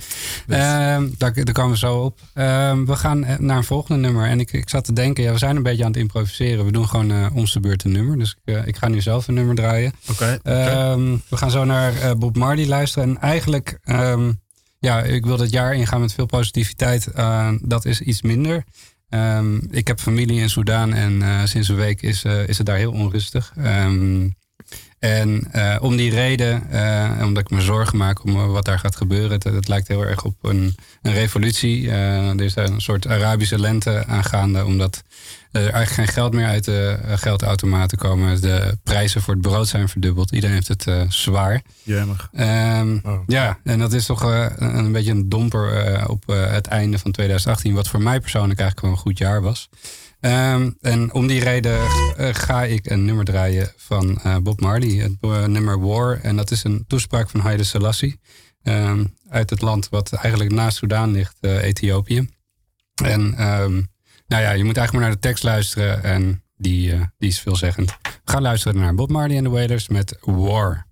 Uh, 0.46 0.56
daar, 1.18 1.32
daar 1.34 1.52
komen 1.52 1.70
we 1.70 1.78
zo 1.78 1.96
op. 1.96 2.20
Uh, 2.34 2.78
we 2.84 2.96
gaan 2.96 3.26
naar 3.38 3.56
een 3.56 3.64
volgende 3.64 4.00
nummer. 4.00 4.28
En 4.28 4.40
ik, 4.40 4.52
ik 4.52 4.68
zat 4.68 4.84
te 4.84 4.92
denken, 4.92 5.22
ja, 5.24 5.32
we 5.32 5.38
zijn 5.38 5.56
een 5.56 5.62
beetje 5.62 5.84
aan 5.84 5.90
het 5.90 6.00
improviseren. 6.00 6.64
We 6.64 6.72
doen 6.72 6.88
gewoon 6.88 7.10
uh, 7.10 7.26
onze 7.34 7.60
beurt 7.60 7.84
een 7.84 7.92
nummer. 7.92 8.18
Dus 8.18 8.36
ik, 8.44 8.66
ik 8.66 8.76
ga 8.76 8.88
nu 8.88 9.00
zelf 9.00 9.28
een 9.28 9.34
nummer 9.34 9.54
draaien. 9.54 9.92
Oké. 10.10 10.12
Okay, 10.12 10.34
okay. 10.34 11.20
we 11.28 11.36
gaan 11.36 11.50
zo 11.50 11.64
naar 11.64 12.18
Bob 12.18 12.36
Marley 12.36 12.66
luisteren. 12.66 13.08
En 13.08 13.20
eigenlijk, 13.20 13.78
um, 13.84 14.40
ja, 14.78 15.02
ik 15.02 15.26
wil 15.26 15.36
dit 15.36 15.50
jaar 15.50 15.74
ingaan 15.74 16.00
met 16.00 16.14
veel 16.14 16.26
positiviteit. 16.26 17.08
dat 17.62 17.84
is 17.84 18.00
iets 18.00 18.22
minder. 18.22 18.64
Um, 19.08 19.66
ik 19.70 19.86
heb 19.86 20.00
familie 20.00 20.40
in 20.40 20.50
Soudaan 20.50 20.92
en 20.92 21.12
uh, 21.12 21.44
sinds 21.44 21.68
een 21.68 21.76
week 21.76 22.02
is, 22.02 22.24
uh, 22.24 22.48
is 22.48 22.58
het 22.58 22.66
daar 22.66 22.76
heel 22.76 22.92
onrustig. 22.92 23.52
Um, 23.58 24.34
en 25.04 25.48
uh, 25.54 25.76
om 25.80 25.96
die 25.96 26.10
reden, 26.10 26.62
omdat 27.22 27.42
ik 27.42 27.50
me 27.50 27.60
zorgen 27.60 27.98
maak 27.98 28.24
om 28.24 28.46
wat 28.46 28.64
daar 28.64 28.78
gaat 28.78 28.96
gebeuren, 28.96 29.30
het, 29.30 29.44
het 29.44 29.68
lijkt 29.68 29.88
heel 29.88 30.04
erg 30.04 30.24
op 30.24 30.34
een, 30.42 30.76
een 31.02 31.12
revolutie. 31.12 31.90
er 31.90 32.42
is 32.42 32.56
een 32.56 32.80
soort 32.80 33.06
Arabische 33.06 33.58
lente 33.58 34.04
aangaande, 34.06 34.64
omdat 34.64 35.02
er 35.54 35.72
eigenlijk 35.72 35.90
geen 35.90 36.14
geld 36.14 36.32
meer 36.32 36.46
uit 36.46 36.64
de 36.64 36.98
geldautomaten 37.06 37.98
komen. 37.98 38.40
De 38.40 38.78
prijzen 38.82 39.22
voor 39.22 39.34
het 39.34 39.42
brood 39.42 39.68
zijn 39.68 39.88
verdubbeld. 39.88 40.32
Iedereen 40.32 40.54
heeft 40.54 40.68
het 40.68 40.86
uh, 40.86 41.02
zwaar. 41.08 41.62
Jammer. 41.82 42.28
Um, 42.80 43.00
oh. 43.04 43.18
Ja, 43.26 43.58
en 43.64 43.78
dat 43.78 43.92
is 43.92 44.06
toch 44.06 44.24
uh, 44.24 44.46
een, 44.56 44.74
een, 44.74 44.92
beetje 44.92 45.10
een 45.10 45.28
domper 45.28 45.92
uh, 45.92 46.04
op 46.06 46.24
het 46.26 46.66
einde 46.66 46.98
van 46.98 47.10
2018. 47.10 47.74
Wat 47.74 47.88
voor 47.88 48.02
mij 48.02 48.20
persoonlijk 48.20 48.60
eigenlijk 48.60 48.80
wel 48.80 48.90
een 48.90 49.02
goed 49.02 49.18
jaar 49.18 49.42
was. 49.42 49.68
Um, 50.24 50.76
en 50.80 51.12
om 51.12 51.26
die 51.26 51.40
reden 51.40 51.78
ga 52.34 52.64
ik 52.64 52.90
een 52.90 53.04
nummer 53.04 53.24
draaien 53.24 53.72
van 53.76 54.20
Bob 54.42 54.60
Marley. 54.60 54.88
Het 54.88 55.20
nummer 55.48 55.80
War. 55.80 56.20
En 56.20 56.36
dat 56.36 56.50
is 56.50 56.64
een 56.64 56.84
toespraak 56.86 57.30
van 57.30 57.40
Haile 57.40 57.64
Selassie. 57.64 58.20
Um, 58.62 59.16
uit 59.28 59.50
het 59.50 59.60
land 59.60 59.88
wat 59.88 60.12
eigenlijk 60.12 60.52
naast 60.52 60.76
Soudaan 60.76 61.10
ligt, 61.10 61.36
Ethiopië. 61.40 62.28
En... 63.02 63.20
Um, 63.60 63.92
nou 64.26 64.42
ja, 64.42 64.50
je 64.50 64.64
moet 64.64 64.76
eigenlijk 64.76 64.92
maar 64.92 65.00
naar 65.00 65.10
de 65.10 65.28
tekst 65.28 65.42
luisteren 65.42 66.02
en 66.02 66.42
die, 66.56 66.92
die 67.18 67.28
is 67.28 67.40
veelzeggend. 67.40 67.96
Ga 68.24 68.40
luisteren 68.40 68.80
naar 68.80 68.94
Bob 68.94 69.10
Marley 69.10 69.36
and 69.36 69.44
the 69.44 69.50
Wailers 69.50 69.88
met 69.88 70.18
War. 70.20 70.86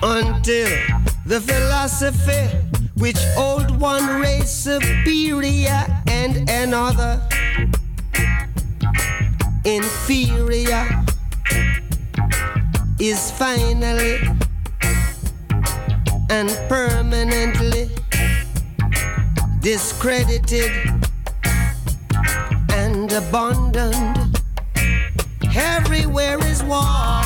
Until 0.00 0.91
the 1.32 1.40
philosophy 1.40 2.44
which 2.98 3.16
old 3.38 3.80
one 3.80 4.20
race 4.20 4.50
superior 4.50 5.82
and 6.06 6.46
another 6.50 7.26
inferior 9.64 10.86
is 13.00 13.30
finally 13.30 14.20
and 16.28 16.50
permanently 16.68 17.88
discredited 19.60 20.70
and 22.74 23.10
abandoned. 23.10 24.38
Everywhere 25.56 26.38
is 26.44 26.62
war. 26.62 27.22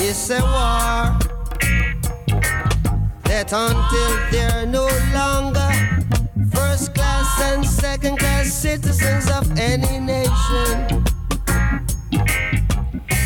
It's 0.00 0.30
a 0.30 0.40
war 0.40 1.27
that 3.28 3.52
until 3.52 4.12
they're 4.32 4.64
no 4.64 4.88
longer 5.12 5.68
first 6.50 6.94
class 6.94 7.40
and 7.42 7.64
second 7.64 8.18
class 8.18 8.50
citizens 8.50 9.30
of 9.30 9.44
any 9.58 10.00
nation, 10.00 11.04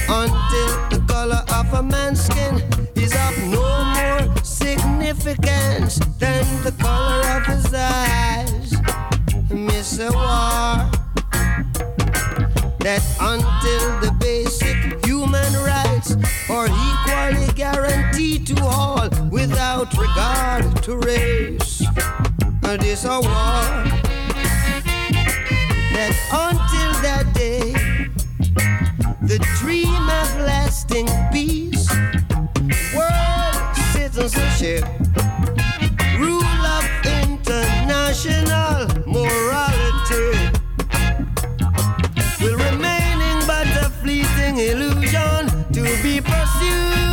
until 0.09 0.71
the 0.91 1.05
color 1.07 1.43
of 1.55 1.73
a 1.75 1.83
man's 1.85 2.25
skin 2.25 2.57
is 2.97 3.15
of 3.15 3.39
no 3.49 3.85
more 3.95 4.37
significance 4.43 6.01
than 6.19 6.45
the 6.65 6.75
color 6.81 7.23
of 7.37 7.47
his 7.47 7.73
eyes. 7.73 8.73
Miss 9.51 9.99
war 10.01 10.91
that 12.81 13.03
until 13.21 14.01
the 14.01 14.13
basic 14.19 15.07
human 15.07 15.53
rights 16.03 16.51
are 16.51 16.67
equally 16.67 17.53
guaranteed 17.55 18.47
to 18.47 18.65
all 18.65 19.09
without 19.31 19.97
regard 19.97 20.83
to 20.83 20.97
race. 20.99 21.83
It 22.65 22.85
is 22.85 23.05
a 23.05 23.21
war 23.21 23.63
that 25.93 26.15
until 26.33 26.93
that 27.03 27.33
day, 27.35 27.73
the 29.23 29.39
dream 29.59 30.09
of 30.09 30.37
lasting 30.47 31.09
peace 31.33 31.89
world 32.95 33.77
citizenship, 33.93 34.85
rule 36.19 36.67
of 36.79 36.85
international 37.05 38.89
morality 39.07 40.51
will 42.41 42.57
remaining 42.57 43.47
but 43.47 43.67
a 43.85 43.91
fleeting 44.01 44.59
illusion 44.59 45.42
to 45.73 45.83
be 46.03 46.21
pursued 46.21 47.12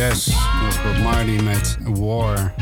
Yes, 0.00 0.24
dat 0.24 0.82
Bob 0.82 0.98
Marley 1.02 1.42
met 1.42 1.78
War. 1.84 2.54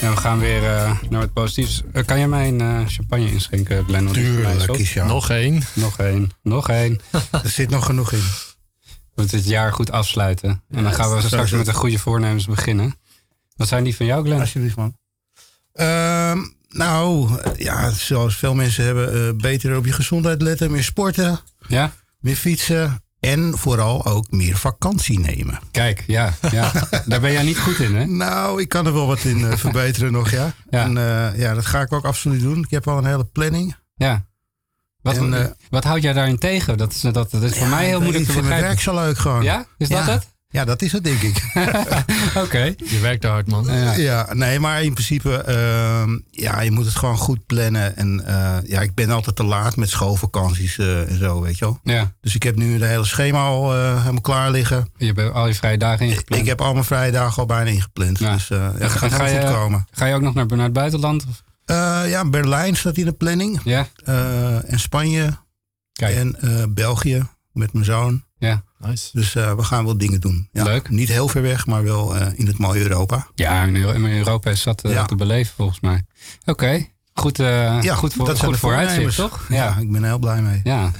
En 0.00 0.10
we 0.10 0.16
gaan 0.16 0.38
weer 0.38 0.62
uh, 0.62 1.00
naar 1.10 1.20
het 1.20 1.32
positiefs. 1.32 1.82
Uh, 1.92 2.04
kan 2.04 2.18
jij 2.18 2.28
mij 2.28 2.48
een 2.48 2.60
uh, 2.60 2.86
champagne 2.86 3.30
inschenken, 3.30 3.84
Glenn? 3.84 4.12
Tuurlijk, 4.12 4.70
is 4.76 4.92
jou. 4.92 5.08
Nog 5.08 5.30
één. 5.30 5.62
Nog 5.74 5.98
één, 5.98 6.30
nog 6.42 6.68
één. 6.68 7.00
Er 7.30 7.48
zit 7.48 7.70
nog 7.70 7.86
genoeg 7.86 8.12
in. 8.12 8.18
We 8.18 9.12
moeten 9.14 9.38
het 9.38 9.46
jaar 9.46 9.72
goed 9.72 9.90
afsluiten. 9.90 10.62
En 10.70 10.82
dan 10.82 10.92
gaan 10.92 11.14
we 11.16 11.22
straks 11.22 11.50
met 11.50 11.66
de 11.66 11.74
goede 11.74 11.98
voornemens 11.98 12.46
beginnen. 12.46 12.94
Wat 13.56 13.68
zijn 13.68 13.84
die 13.84 13.96
van 13.96 14.06
jou, 14.06 14.24
Glenn? 14.24 14.40
Alsjeblieft, 14.40 14.76
man. 14.76 14.96
Ehm, 15.72 16.38
Nou, 16.68 17.38
eh, 17.40 17.52
ja, 17.56 17.90
zoals 17.90 18.36
veel 18.36 18.54
mensen 18.54 18.84
hebben, 18.84 19.28
eh, 19.28 19.34
beter 19.36 19.76
op 19.76 19.84
je 19.86 19.92
gezondheid 19.92 20.42
letten, 20.42 20.70
meer 20.70 20.84
sporten, 20.84 21.38
Ja? 21.68 21.92
meer 22.20 22.36
fietsen 22.36 23.00
en 23.20 23.58
vooral 23.58 24.06
ook 24.06 24.30
meer 24.30 24.56
vakantie 24.56 25.18
nemen. 25.20 25.58
Kijk, 25.70 26.04
ja, 26.06 26.32
ja. 26.50 26.72
Daar 27.06 27.20
ben 27.20 27.32
jij 27.32 27.42
niet 27.42 27.58
goed 27.58 27.78
in, 27.78 27.96
hè? 27.96 28.06
Nou, 28.06 28.60
ik 28.60 28.68
kan 28.68 28.86
er 28.86 28.92
wel 28.92 29.06
wat 29.06 29.24
in 29.24 29.44
eh, 29.44 29.56
verbeteren 29.64 30.12
nog, 30.12 30.30
ja. 30.30 30.52
Ja. 30.70 30.82
En 30.82 30.96
eh, 30.98 31.38
ja, 31.38 31.54
dat 31.54 31.66
ga 31.66 31.80
ik 31.80 31.92
ook 31.92 32.04
absoluut 32.04 32.40
doen. 32.40 32.58
Ik 32.58 32.70
heb 32.70 32.88
al 32.88 32.98
een 32.98 33.06
hele 33.06 33.24
planning. 33.24 33.76
Ja. 33.94 34.24
Wat, 35.02 35.16
En, 35.16 35.34
eh, 35.42 35.50
wat 35.70 35.84
houd 35.84 36.02
jij 36.02 36.12
daarin 36.12 36.38
tegen? 36.38 36.76
Dat 36.76 36.92
is, 36.92 37.00
dat, 37.00 37.14
dat 37.30 37.42
is 37.42 37.58
voor 37.58 37.68
mij 37.68 37.86
heel 37.86 38.00
moeilijk 38.00 38.20
ik 38.20 38.26
te 38.26 38.32
vind 38.32 38.46
mijn 38.46 38.60
begrijpen. 38.60 38.68
werk 38.68 38.80
zo 38.80 38.94
leuk 38.94 39.18
gewoon. 39.18 39.42
Ja? 39.42 39.66
Is 39.78 39.88
dat 39.88 40.06
het? 40.06 40.34
Ja, 40.56 40.64
dat 40.64 40.82
is 40.82 40.92
het 40.92 41.04
denk 41.04 41.20
ik. 41.22 41.44
Oké. 42.44 42.74
Je 42.84 42.98
werkt 43.00 43.24
er 43.24 43.30
hard, 43.30 43.46
man. 43.46 43.64
Ja. 43.64 43.92
Ja, 43.94 44.34
nee, 44.34 44.60
maar 44.60 44.82
in 44.82 44.92
principe, 44.92 45.36
ehm, 45.42 46.18
ja, 46.30 46.60
je 46.60 46.70
moet 46.70 46.84
het 46.84 46.94
gewoon 46.94 47.16
goed 47.16 47.46
plannen. 47.46 47.96
En 47.96 48.26
eh, 48.26 48.56
ja, 48.64 48.80
ik 48.80 48.94
ben 48.94 49.10
altijd 49.10 49.36
te 49.36 49.44
laat 49.44 49.76
met 49.76 49.90
schoolvakanties 49.90 50.78
eh, 50.78 51.10
en 51.10 51.18
zo, 51.18 51.40
weet 51.40 51.58
je 51.58 51.64
wel. 51.64 51.80
ja. 51.82 52.12
Dus 52.20 52.34
ik 52.34 52.42
heb 52.42 52.56
nu 52.56 52.78
de 52.78 52.86
hele 52.86 53.04
schema 53.04 53.38
al 53.46 53.74
eh, 53.74 53.98
helemaal 54.00 54.20
klaar 54.20 54.50
liggen. 54.50 54.90
Je 54.96 55.12
hebt 55.12 55.32
al 55.32 55.46
je 55.46 55.54
vrije 55.54 55.78
dagen 55.78 56.06
ingepland. 56.06 56.42
Ik 56.42 56.48
heb 56.48 56.60
al 56.60 56.72
mijn 56.72 56.84
vrije 56.84 57.12
dagen 57.12 57.36
al 57.38 57.46
bijna 57.46 57.70
ingepland. 57.70 58.18
Ja. 58.18 58.32
Dus 58.32 58.50
eh 58.50 58.68
ja, 58.78 58.88
ga- 58.88 58.98
gaat 58.98 59.12
ga 59.12 59.18
wel 59.24 59.32
je- 59.32 59.40
goed 59.46 59.50
komen. 59.56 59.86
Ga 59.90 60.06
je 60.06 60.14
ook 60.14 60.22
nog 60.22 60.34
naar, 60.34 60.46
naar 60.46 60.58
het 60.58 60.72
buitenland? 60.72 61.24
Of? 61.28 61.42
Eh, 61.64 62.02
ja, 62.08 62.24
Berlijn 62.28 62.76
staat 62.76 62.96
in 62.96 63.04
de 63.04 63.12
planning. 63.12 63.60
Ja? 63.64 63.86
Eh, 64.04 64.72
en 64.72 64.78
Spanje. 64.80 65.28
Kijk. 65.92 66.16
En 66.16 66.36
eh, 66.40 66.64
België 66.68 67.26
met 67.52 67.72
mijn 67.72 67.84
zoon. 67.84 68.24
Ja. 68.38 68.62
Nice. 68.78 69.08
Dus 69.12 69.34
eh, 69.34 69.54
we 69.54 69.62
gaan 69.62 69.84
wel 69.84 69.98
dingen 69.98 70.20
doen. 70.20 70.48
Ja, 70.52 70.64
Leuk. 70.64 70.88
Niet 70.90 71.08
heel 71.08 71.28
ver 71.28 71.42
weg, 71.42 71.66
maar 71.66 71.82
wel 71.82 72.16
eh, 72.16 72.26
in 72.38 72.46
het 72.46 72.58
mooie 72.58 72.80
Europa. 72.82 73.26
Ja, 73.34 73.62
in 73.62 73.76
Euro- 73.76 73.92
in 73.92 74.04
Europa 74.06 74.50
is 74.50 74.62
dat 74.62 74.82
eh, 74.84 74.92
Ja. 74.92 75.04
te 75.04 75.14
beleven 75.14 75.54
volgens 75.56 75.80
mij. 75.80 76.04
Oké. 76.44 76.86
Goed, 77.14 77.36
Ja, 77.36 77.94
goed, 77.94 78.14
voor, 78.14 78.26
dat 78.26 78.38
goed 78.38 78.52
de 78.52 78.58
vooruitzicht, 78.58 79.16
toch? 79.16 79.46
Ja. 79.48 79.76
ik 79.76 79.92
ben 79.92 80.02
er 80.02 80.08
heel 80.08 80.18
blij 80.18 80.42
mee. 80.42 80.60
Ja. 80.64 80.90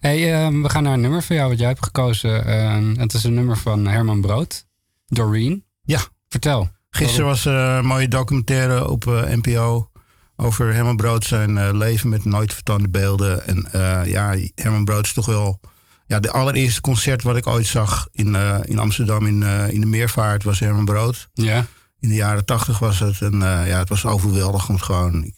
Hey, 0.00 0.34
ehm, 0.44 0.62
we 0.62 0.68
gaan 0.68 0.82
naar 0.82 0.92
een 0.92 1.00
nummer 1.00 1.22
van 1.22 1.36
jou 1.36 1.48
wat 1.48 1.58
jij 1.58 1.68
hebt 1.68 1.84
gekozen. 1.84 2.44
Ehm, 2.46 2.94
het 2.98 3.12
is 3.14 3.24
een 3.24 3.34
nummer 3.34 3.56
van 3.56 3.86
Herman 3.86 4.20
Brood. 4.20 4.66
Doreen. 5.06 5.64
Ja. 5.82 6.00
Vertel. 6.28 6.70
Gisteren 6.90 7.26
was 7.26 7.44
er 7.44 7.54
een 7.54 7.86
mooie 7.86 8.08
documentaire 8.08 8.88
op 8.88 9.04
NPO 9.04 9.90
over 10.36 10.74
Herman 10.74 10.96
Brood 10.96 11.24
zijn 11.24 11.76
leven 11.76 12.08
met 12.08 12.24
nooit 12.24 12.54
vertoonde 12.54 12.88
beelden. 12.88 13.46
En 13.46 13.68
ja, 14.08 14.34
Herman 14.54 14.84
Brood 14.84 15.04
is 15.04 15.12
toch 15.12 15.26
wel 15.26 15.60
ja, 16.08 16.20
de 16.20 16.30
allereerste 16.30 16.80
concert 16.80 17.22
wat 17.22 17.36
ik 17.36 17.46
ooit 17.46 17.66
zag 17.66 18.08
in, 18.12 18.34
eh, 18.34 18.58
in 18.64 18.78
Amsterdam 18.78 19.26
in, 19.26 19.42
eh, 19.42 19.68
in 19.68 19.80
de 19.80 19.86
Meervaart 19.86 20.44
was 20.44 20.58
Herman 20.58 20.84
Brood. 20.84 21.28
Ja. 21.34 21.66
In 22.00 22.08
de 22.08 22.14
jaren 22.14 22.44
tachtig 22.44 22.78
was 22.78 22.98
het. 22.98 23.20
En 23.20 23.32
eh, 23.32 23.68
ja, 23.68 23.78
het 23.78 23.88
was 23.88 24.06
overweldigend 24.06 24.82
gewoon. 24.82 25.24
Ik, 25.24 25.34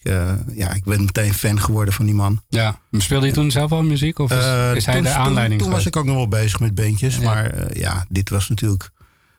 ja, 0.54 0.72
ik 0.72 0.84
ben 0.84 1.04
meteen 1.04 1.34
fan 1.34 1.60
geworden 1.60 1.94
van 1.94 2.04
die 2.04 2.14
man. 2.14 2.42
Ja. 2.48 2.80
Speelde 2.90 3.26
je 3.26 3.32
toen 3.32 3.50
zelf 3.50 3.72
al 3.72 3.82
muziek? 3.82 4.18
Of 4.18 4.30
is, 4.30 4.36
is 4.76 4.86
hij 4.86 4.94
toen, 4.94 5.02
de 5.02 5.10
aanleiding 5.10 5.60
Toen, 5.60 5.68
toen 5.68 5.78
was 5.78 5.86
ik 5.86 5.96
ook 5.96 6.04
nog 6.04 6.16
wel 6.16 6.28
bezig 6.28 6.60
met 6.60 6.74
bandjes. 6.74 7.16
Ja. 7.16 7.22
Maar 7.22 7.78
ja, 7.78 8.04
dit 8.08 8.30
was 8.30 8.48
natuurlijk 8.48 8.90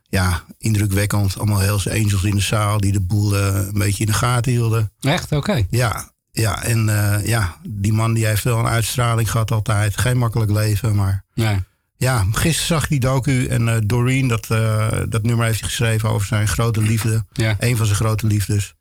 ja, 0.09 0.43
indrukwekkend. 0.57 1.37
Allemaal 1.37 1.59
Hells 1.59 1.89
Angels 1.89 2.23
in 2.23 2.35
de 2.35 2.41
zaal 2.41 2.77
die 2.77 2.91
de 2.91 3.01
boel 3.01 3.37
een 3.37 3.77
beetje 3.77 4.03
in 4.05 4.11
de 4.11 4.17
gaten 4.17 4.51
hielden. 4.51 4.91
Echt? 5.01 5.31
Oké. 5.31 5.65
Ja, 5.69 6.10
ja 6.31 6.63
en 6.63 6.89
eh, 6.89 7.25
ja, 7.25 7.57
die 7.69 7.93
man 7.93 8.13
die 8.13 8.25
heeft 8.25 8.43
wel 8.43 8.59
een 8.59 8.67
uitstraling 8.67 9.31
gehad 9.31 9.51
altijd. 9.51 9.97
Geen 9.97 10.17
makkelijk 10.17 10.51
leven, 10.51 10.95
maar... 10.95 11.23
Nee. 11.33 11.59
Ja, 11.97 12.25
gisteren 12.31 12.67
zag 12.67 12.83
ik 12.83 12.89
die 12.89 12.99
docu 12.99 13.45
en 13.45 13.67
eh, 13.67 13.77
Doreen, 13.85 14.27
dat, 14.27 14.49
eh, 14.49 14.87
dat 15.09 15.23
nummer 15.23 15.45
heeft 15.45 15.59
hij 15.59 15.69
geschreven 15.69 16.09
over 16.09 16.27
zijn 16.27 16.47
grote 16.47 16.81
liefde. 16.81 17.25
Ja. 17.33 17.55
Een 17.59 17.77
van 17.77 17.85
zijn 17.85 17.97
grote 17.97 18.27
liefdes. 18.27 18.75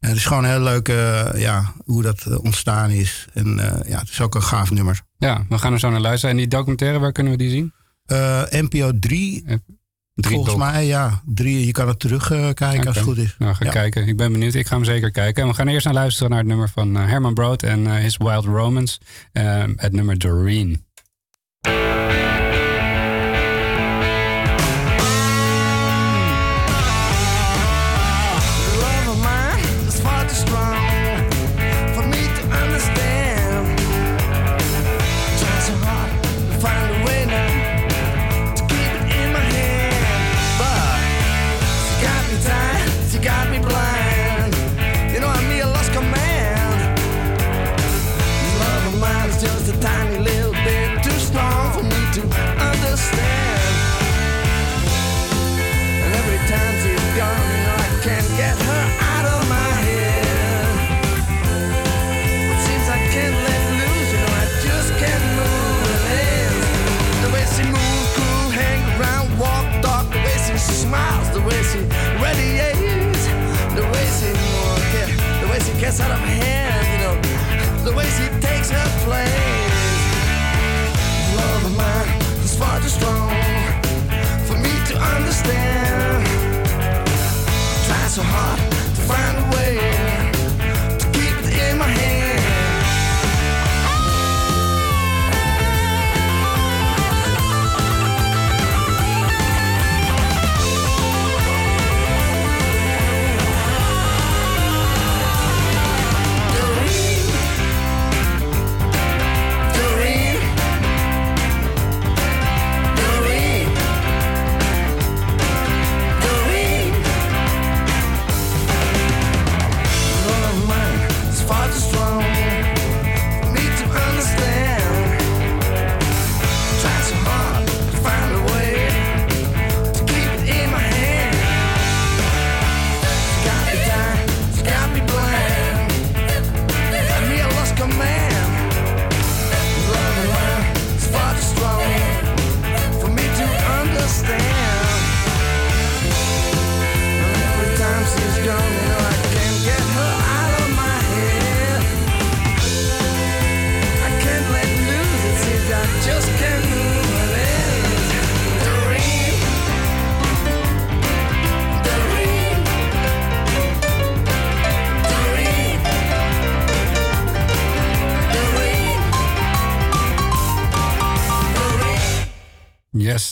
En 0.00 0.08
het 0.08 0.16
is 0.16 0.26
gewoon 0.26 0.44
heel 0.44 0.60
leuk 0.60 0.86
ja, 1.36 1.72
hoe 1.84 2.02
dat 2.02 2.38
ontstaan 2.38 2.90
is. 2.90 3.26
En 3.34 3.56
ja, 3.86 3.98
het 3.98 4.08
is 4.08 4.20
ook 4.20 4.34
een 4.34 4.42
gaaf 4.42 4.70
nummer. 4.70 5.00
Ja, 5.18 5.44
we 5.48 5.58
gaan 5.58 5.72
er 5.72 5.78
zo 5.78 5.90
naar 5.90 6.00
luisteren. 6.00 6.30
En 6.30 6.40
die 6.40 6.48
documentaire, 6.48 6.98
waar 6.98 7.12
kunnen 7.12 7.32
we 7.32 7.38
die 7.38 7.50
zien? 7.50 7.72
NPO 8.50 8.98
3, 8.98 9.44
Drie 10.14 10.34
volgens 10.34 10.56
mij, 10.56 10.86
ja. 10.86 11.22
Drie, 11.24 11.66
je 11.66 11.72
kan 11.72 11.88
het 11.88 11.98
terugkijken 12.00 12.54
kijken 12.54 12.86
als 12.86 12.96
het 12.96 13.04
goed 13.04 13.16
is. 13.18 13.34
Nou, 13.38 13.54
ga 13.54 13.64
Ja. 13.64 13.70
kijken. 13.70 14.06
Ik 14.06 14.16
ben 14.16 14.32
benieuwd. 14.32 14.54
Ik 14.54 14.66
ga 14.66 14.74
hem 14.74 14.84
zeker 14.84 15.10
kijken. 15.10 15.42
En 15.42 15.48
we 15.48 15.54
gaan 15.54 15.68
eerst 15.68 15.84
naar 15.84 15.94
luisteren 15.94 16.30
naar 16.30 16.38
het 16.38 16.48
nummer 16.48 16.68
van 16.68 16.96
eh, 16.96 17.06
Herman 17.06 17.34
Brood 17.34 17.62
en 17.62 17.86
eh, 17.86 17.92
His 17.94 18.16
Wild 18.16 18.44
Romance. 18.44 18.98
Eh, 19.32 19.64
het 19.76 19.92
nummer 19.92 20.18
Doreen. 20.18 20.84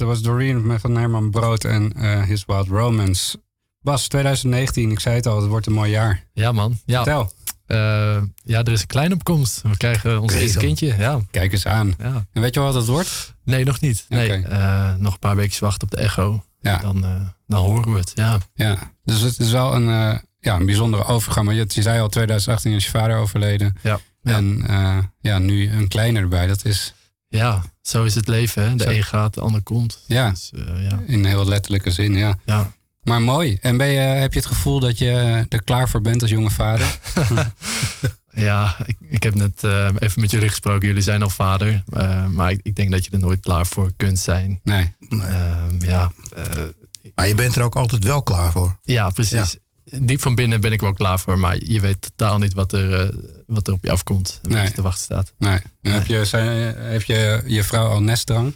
Dat 0.00 0.08
was 0.08 0.22
Doreen 0.22 0.66
met 0.66 0.80
van 0.80 0.96
Herman 0.96 1.30
Brood 1.30 1.64
en 1.64 1.92
eh, 1.92 2.22
His 2.22 2.44
Wild 2.46 2.68
Romance. 2.68 3.40
Bas, 3.80 4.08
2019, 4.08 4.90
ik 4.90 5.00
zei 5.00 5.14
het 5.14 5.26
al, 5.26 5.40
het 5.40 5.48
wordt 5.48 5.66
een 5.66 5.72
mooi 5.72 5.90
jaar. 5.90 6.24
Ja, 6.32 6.52
man. 6.52 6.78
Ja. 6.84 7.02
Vertel. 7.02 7.32
Eh, 7.66 8.22
ja, 8.44 8.58
er 8.62 8.72
is 8.72 8.80
een 8.80 8.86
kleine 8.86 9.14
opkomst. 9.14 9.62
We 9.62 9.76
krijgen 9.76 10.20
ons 10.20 10.32
eerste 10.32 10.58
kindje. 10.58 10.94
Ja, 10.98 11.20
Kijk 11.30 11.52
eens 11.52 11.66
aan. 11.66 11.94
ja. 11.98 12.26
En 12.32 12.42
weet 12.42 12.54
je 12.54 12.60
wat 12.60 12.74
het 12.74 12.86
wordt? 12.86 13.34
Nee, 13.44 13.64
nog 13.64 13.80
niet. 13.80 14.06
Nee, 14.08 14.42
eh, 14.46 14.94
nog 14.94 15.12
een 15.12 15.18
paar 15.18 15.36
weken 15.36 15.64
wachten 15.64 15.88
op 15.88 15.90
de 15.90 16.00
echo. 16.02 16.44
Ja. 16.60 16.76
Dan, 16.78 17.00
dan 17.46 17.60
horen 17.64 17.92
we 17.92 17.98
het. 17.98 18.12
Ja. 18.14 18.38
Ja. 18.54 18.92
Dus 19.04 19.20
het 19.20 19.38
is 19.38 19.50
wel 19.50 19.74
een, 19.74 19.86
ja, 20.40 20.56
een 20.56 20.66
bijzondere 20.66 21.04
overgang. 21.04 21.46
Maar 21.46 21.54
je, 21.54 21.64
je 21.68 21.82
zei 21.82 22.00
al, 22.00 22.08
2018 22.08 22.72
is 22.72 22.84
je 22.84 22.90
vader 22.90 23.16
overleden. 23.16 23.76
Ja. 23.82 24.00
Ja. 24.22 24.36
En 24.36 24.66
ja, 25.20 25.38
nu 25.38 25.70
een 25.70 25.88
kleine 25.88 26.18
erbij. 26.18 26.46
Dat 26.46 26.64
is 26.64 26.94
ja, 27.30 27.62
zo 27.82 28.04
is 28.04 28.14
het 28.14 28.28
leven. 28.28 28.68
Hè? 28.68 28.76
De 28.76 28.82
Zo. 28.84 28.90
een 28.90 29.02
gaat, 29.04 29.34
de 29.34 29.40
ander 29.40 29.62
komt. 29.62 30.04
ja, 30.06 30.30
Dus, 30.30 30.50
eh, 30.54 30.88
ja. 30.90 31.00
in 31.06 31.24
heel 31.24 31.46
letterlijke 31.48 31.90
zin, 31.90 32.12
ja. 32.14 32.38
ja. 32.44 32.72
Maar 33.02 33.22
mooi. 33.22 33.58
En 33.60 33.76
ben 33.76 33.86
je, 33.88 33.98
heb 33.98 34.32
je 34.32 34.38
het 34.38 34.48
gevoel 34.48 34.80
dat 34.80 34.98
je 34.98 35.44
er 35.48 35.62
klaar 35.64 35.88
voor 35.88 36.00
bent 36.00 36.22
als 36.22 36.30
jonge 36.30 36.50
vader? 36.50 36.98
Ja, 38.32 38.76
ik, 38.86 38.96
ik 39.00 39.22
heb 39.22 39.34
net 39.34 39.64
eh, 39.64 39.88
even 39.98 40.20
met 40.20 40.30
jullie 40.30 40.48
gesproken. 40.48 40.86
Jullie 40.88 41.02
zijn 41.02 41.22
al 41.22 41.30
vader. 41.30 41.82
eh, 41.92 42.26
maar 42.26 42.50
ik, 42.50 42.60
ik 42.62 42.74
denk 42.76 42.90
dat 42.90 43.04
je 43.04 43.10
er 43.10 43.18
nooit 43.18 43.40
klaar 43.40 43.66
voor 43.66 43.92
kunt 43.96 44.18
zijn. 44.18 44.60
Nee. 44.64 44.94
Ehm, 45.08 45.84
ja, 45.84 46.12
eh, 46.36 46.44
Maar 47.14 47.28
je 47.28 47.34
bent 47.34 47.56
er 47.56 47.62
ook 47.62 47.76
altijd 47.76 48.04
wel 48.04 48.22
klaar 48.22 48.52
voor. 48.52 48.78
ja, 48.82 49.10
precies. 49.10 49.56
Diep 49.84 50.20
van 50.20 50.34
binnen 50.34 50.60
ben 50.60 50.72
ik 50.72 50.80
wel 50.80 50.92
klaar 50.92 51.20
voor. 51.20 51.38
Maar 51.38 51.56
je 51.64 51.80
weet 51.80 52.00
totaal 52.00 52.38
niet 52.38 52.54
wat 52.54 52.72
er, 52.72 53.00
eh, 53.00 53.16
wat 53.50 53.66
er 53.66 53.72
op 53.72 53.82
je 53.84 53.90
afkomt. 53.90 54.38
En 54.42 54.48
wat 54.48 54.58
Nee. 54.58 54.66
je 54.66 54.72
te 54.74 54.82
wachten 54.82 55.02
staat. 55.04 55.32
nee. 55.38 55.58
En 55.82 55.92
Heb, 55.92 56.06
je, 56.06 56.24
zijn, 56.24 56.74
heb 56.76 57.02
je 57.02 57.42
je 57.46 57.64
vrouw 57.64 57.88
al 57.88 58.02
nestdrang? 58.02 58.54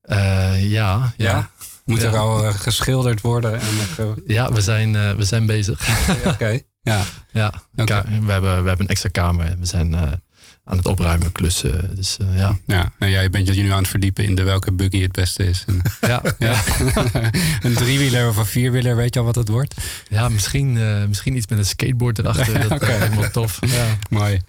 Eh, 0.00 0.70
ja, 0.70 1.12
ja. 1.16 1.50
Moet 1.84 2.02
er 2.02 2.16
al 2.16 2.44
eh, 2.44 2.54
geschilderd 2.54 3.20
worden? 3.20 3.60
En, 3.60 3.66
eh, 3.98 4.04
Ja, 4.26 4.52
we 4.52 4.60
zijn, 4.60 5.16
we 5.16 5.24
zijn 5.24 5.46
bezig. 5.46 5.88
Oké. 6.26 6.60
Ja. 6.82 7.02
ja, 7.32 7.52
Oké. 7.74 7.84
ka- 7.84 8.04
we, 8.22 8.32
hebben, 8.32 8.62
we 8.62 8.68
hebben 8.68 8.80
een 8.80 8.88
extra 8.88 9.08
kamer. 9.08 9.56
We 9.58 9.66
zijn 9.66 10.20
aan 10.68 10.76
het 10.76 10.86
opruimen, 10.86 11.32
klussen. 11.32 11.96
Dus 11.96 12.16
eh, 12.16 12.38
ja. 12.38 12.58
Ja, 12.66 12.92
en 12.98 13.10
jij 13.10 13.30
bent 13.30 13.54
je 13.54 13.62
nu 13.62 13.70
aan 13.70 13.78
het 13.78 13.88
verdiepen 13.88 14.24
in 14.24 14.34
de 14.34 14.42
welke 14.42 14.72
buggy 14.72 15.02
het 15.02 15.12
beste 15.12 15.44
is. 15.44 15.64
En, 15.66 15.80
Ja, 16.00 16.22
ja. 16.38 16.62
een 17.62 17.74
driewieler 17.74 18.28
of 18.28 18.36
een 18.36 18.46
vierwieler, 18.46 18.96
weet 18.96 19.14
je 19.14 19.20
al 19.20 19.26
wat 19.26 19.34
het 19.34 19.48
wordt? 19.48 19.74
ja 20.08 20.28
misschien, 20.28 20.78
eh, 20.78 21.04
misschien 21.08 21.36
iets 21.36 21.46
met 21.46 21.58
een 21.58 21.66
skateboard 21.66 22.18
erachter. 22.18 22.58
Dat 22.68 22.82
is 22.82 22.88
helemaal 22.88 23.30
tof. 23.30 23.58
Ja. 23.66 23.96
Mooi. 24.10 24.40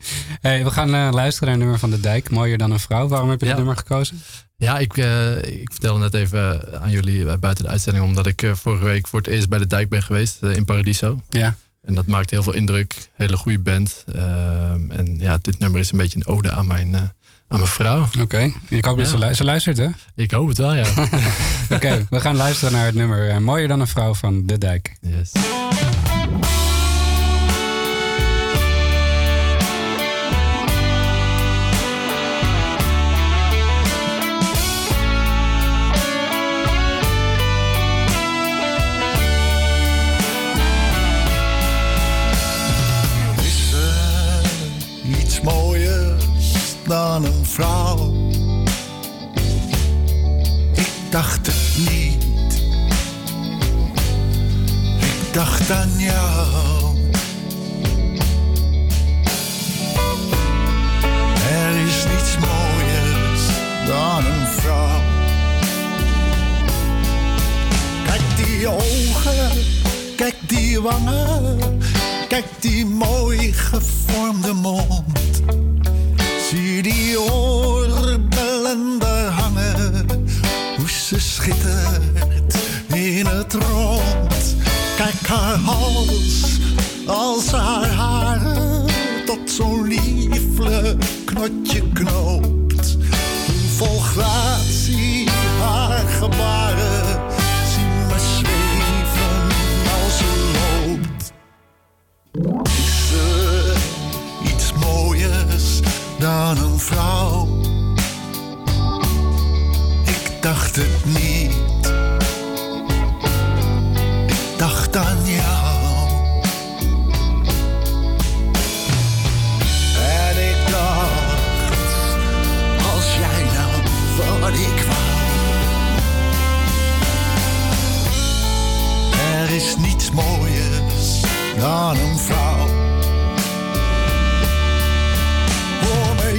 Hey, 0.41 0.63
we 0.63 0.71
gaan 0.71 0.93
eh, 0.95 1.09
luisteren 1.11 1.47
naar 1.47 1.53
een 1.53 1.59
nummer 1.59 1.79
van 1.79 1.89
De 1.89 1.99
Dijk, 1.99 2.29
Mooier 2.29 2.57
dan 2.57 2.71
een 2.71 2.79
vrouw. 2.79 3.07
Waarom 3.07 3.29
heb 3.29 3.39
je 3.39 3.45
Ja. 3.45 3.51
dit 3.51 3.59
nummer 3.63 3.77
gekozen? 3.77 4.21
Ja, 4.55 4.77
ik, 4.77 4.97
ik 5.45 5.71
vertelde 5.71 5.99
net 5.99 6.13
even 6.13 6.61
aan 6.81 6.91
jullie 6.91 7.37
buiten 7.37 7.63
de 7.63 7.69
uitzending, 7.69 8.05
omdat 8.05 8.27
ik 8.27 8.51
vorige 8.53 8.83
week 8.83 9.07
voor 9.07 9.19
het 9.19 9.27
eerst 9.27 9.49
bij 9.49 9.59
de 9.59 9.67
dijk 9.67 9.89
ben 9.89 10.03
geweest 10.03 10.41
in 10.43 10.65
Paradiso. 10.65 11.21
Ja. 11.29 11.55
En 11.87 11.93
dat 11.95 12.05
maakt 12.07 12.29
heel 12.29 12.43
veel 12.43 12.53
indruk. 12.53 13.09
Hele 13.15 13.37
goede 13.37 13.59
band. 13.59 14.03
Ehm, 14.15 14.91
en 14.91 15.15
ja, 15.19 15.37
dit 15.41 15.59
nummer 15.59 15.79
is 15.79 15.91
een 15.91 15.97
beetje 15.97 16.17
een 16.19 16.27
ode 16.27 16.51
aan 16.51 16.67
mijn, 16.67 16.95
eh, 16.95 17.01
aan 17.47 17.59
mijn 17.59 17.67
vrouw. 17.67 18.07
Oké, 18.21 18.51
ik 18.67 18.85
hoop 18.85 18.97
dat 18.97 19.05
Ja. 19.05 19.11
ze, 19.11 19.25
lu- 19.25 19.33
ze 19.33 19.43
luistert, 19.43 19.77
hè? 19.77 19.87
Ik 20.15 20.31
hoop 20.31 20.47
het 20.47 20.57
wel, 20.57 20.73
ja. 20.73 20.85
Oké, 21.75 22.05
we 22.09 22.19
gaan 22.19 22.35
luisteren 22.35 22.73
naar 22.73 22.85
het 22.85 22.95
nummer 22.95 23.29
eh, 23.29 23.37
Mooier 23.37 23.67
dan 23.67 23.79
een 23.79 23.87
vrouw 23.87 24.13
van 24.13 24.45
De 24.45 24.57
Dijk. 24.57 24.95
yes. 25.01 25.31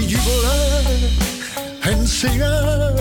Jubelen 0.08 0.84
en 1.80 2.06
zingen 2.06 2.96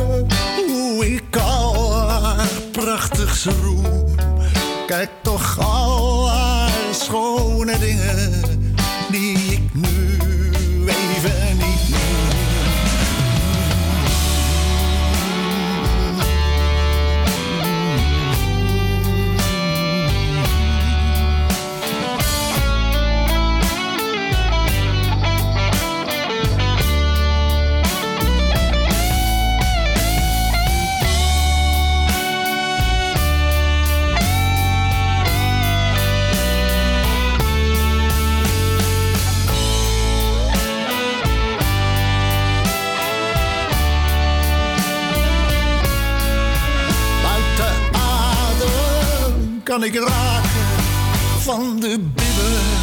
hoe 0.68 1.14
ik 1.14 1.36
al 1.38 1.94
haar 2.08 2.48
prachtigste 2.72 3.52
roem. 3.64 4.06
Kijk 4.88 5.10
toch 5.22 5.60
al 5.60 6.30
haar 6.30 6.72
schone 6.92 7.80
dingen 7.80 8.57
kan 49.80 49.86
ik 49.86 49.96
raken 49.96 50.68
van 51.40 51.80
de 51.80 52.00
bibbers 52.00 52.77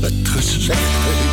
het 0.00 0.28
gezegd 0.28 1.29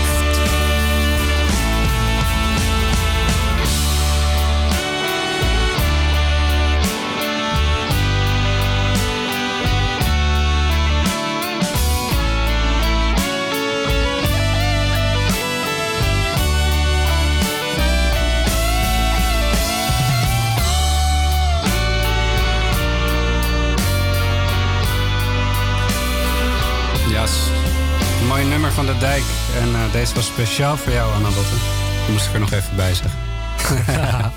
was 30.17 30.25
speciaal 30.25 30.77
voor 30.77 30.91
jou, 30.93 31.13
Anna 31.13 31.27
Botten. 31.29 31.57
Die 32.05 32.11
moest 32.13 32.27
ik 32.27 32.33
er 32.33 32.39
nog 32.39 32.51
even 32.51 32.75
bij 32.75 32.93
zeggen. 32.93 33.19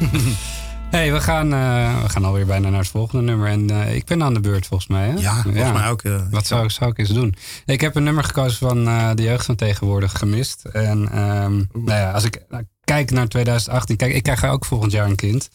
hey, 0.91 1.13
we 1.13 1.21
gaan, 1.21 1.53
eh, 1.53 2.03
we 2.03 2.09
gaan 2.09 2.25
alweer 2.25 2.47
bijna 2.47 2.69
naar 2.69 2.79
het 2.81 2.89
volgende 2.89 3.25
nummer. 3.25 3.49
En 3.49 3.71
eh, 3.71 3.95
ik 3.95 4.05
ben 4.05 4.23
aan 4.23 4.35
de 4.35 4.41
beurt 4.41 4.67
volgens 4.67 4.89
mij. 4.89 5.09
Hè? 5.09 5.15
Ja, 5.15 5.43
volgens 5.43 5.73
mij 5.73 5.89
ook. 5.89 6.03
eh, 6.03 6.21
Wat 6.31 6.47
zou, 6.47 6.71
zou 6.71 6.91
ik 6.91 6.99
eens 6.99 7.09
doen? 7.09 7.35
Ik 7.67 7.81
heb 7.81 7.95
een 7.97 8.03
nummer 8.03 8.25
gekozen 8.25 8.59
van 8.69 8.85
de 9.17 9.23
jeugd 9.23 9.45
van 9.45 9.55
tegenwoordig 9.57 10.19
gemist. 10.19 10.65
En 10.65 11.09
ehm, 11.13 11.57
nou 11.73 11.99
ja, 12.01 12.11
als 12.11 12.25
ik 12.25 12.43
kijk 12.85 13.11
naar 13.11 13.29
2018, 13.29 13.97
kijk, 13.97 14.13
ik 14.13 14.23
krijg 14.23 14.45
ook 14.45 14.65
volgend 14.65 14.93
jaar 14.93 15.07
een 15.07 15.17
kind. 15.17 15.51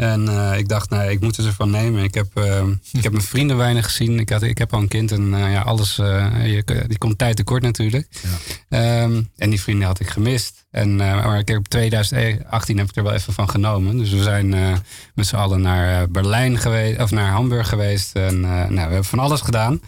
En 0.00 0.28
eh, 0.28 0.58
ik 0.58 0.68
dacht, 0.68 0.90
nou, 0.90 1.10
ik 1.10 1.20
moet 1.20 1.36
het 1.36 1.46
ervan 1.46 1.70
nemen. 1.70 2.02
Ik 2.02 2.14
heb, 2.14 2.26
ehm, 2.34 2.70
ik 2.98 3.02
heb 3.02 3.12
mijn 3.12 3.24
vrienden 3.24 3.56
weinig 3.56 3.84
gezien. 3.84 4.18
Ik, 4.18 4.30
had, 4.30 4.42
ik 4.42 4.58
heb 4.58 4.72
al 4.72 4.80
een 4.80 4.88
kind 4.88 5.12
en 5.12 5.34
eh, 5.34 5.52
ja, 5.52 5.60
alles, 5.60 5.98
eh, 5.98 6.46
je, 6.46 6.84
die 6.86 6.98
komt 6.98 7.18
tijd 7.18 7.36
tekort 7.36 7.62
natuurlijk. 7.62 8.08
Ehm, 8.68 9.22
en 9.36 9.50
die 9.50 9.60
vrienden 9.60 9.86
had 9.86 10.00
ik 10.00 10.08
gemist. 10.08 10.66
En, 10.70 10.96
maar 10.96 11.38
ik 11.38 11.48
heb 11.48 11.64
2018 11.64 12.78
heb 12.78 12.88
ik 12.88 12.96
er 12.96 13.02
wel 13.02 13.12
even 13.12 13.32
van 13.32 13.50
genomen. 13.50 13.98
Dus 13.98 14.10
we 14.10 14.22
zijn 14.22 14.48
met 15.14 15.26
z'n 15.26 15.36
allen 15.36 15.60
naar 15.60 16.10
Berlijn 16.10 16.58
geweest, 16.58 17.00
of 17.00 17.10
naar 17.10 17.30
Hamburg 17.30 17.68
geweest. 17.68 18.14
En 18.16 18.40
nou, 18.40 18.70
we 18.70 18.78
hebben 18.78 19.04
van 19.04 19.18
alles 19.18 19.40
gedaan. 19.40 19.80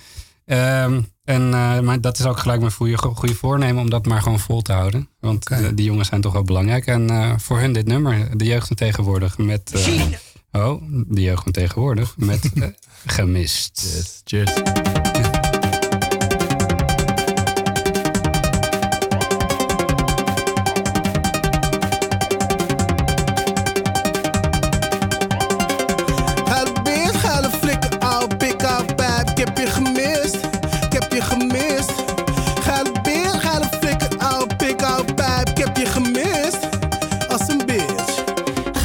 Ehm, 0.47 1.01
en, 1.25 1.55
eh, 1.55 1.81
maar 1.81 2.01
dat 2.01 2.19
is 2.19 2.27
ook 2.27 2.39
gelijk 2.39 2.61
mijn 2.61 2.73
goede, 2.73 2.97
goede 2.97 3.35
voornemen 3.35 3.83
om 3.83 3.91
dat 3.91 4.07
maar 4.07 4.23
gewoon 4.23 4.41
vol 4.41 4.63
te 4.63 4.73
houden. 4.73 5.09
Want 5.21 5.49
eh, 5.49 5.67
die 5.75 5.85
jongens 5.85 6.09
zijn 6.09 6.21
toch 6.21 6.33
wel 6.33 6.43
belangrijk. 6.43 6.87
En 6.87 7.11
eh, 7.11 7.33
voor 7.39 7.59
hun 7.59 7.73
dit 7.73 7.87
nummer, 7.87 8.39
de 8.39 8.45
jeugd 8.45 8.67
van 8.67 8.77
tegenwoordig, 8.77 9.39
met. 9.39 9.71
eh, 10.51 10.67
oh, 10.67 10.83
de 11.07 11.21
jeugd 11.21 11.43
van 11.43 11.53
tegenwoordig, 11.53 12.15
met 12.17 12.51
gemist. 13.07 14.21
Cheers. 14.25 14.53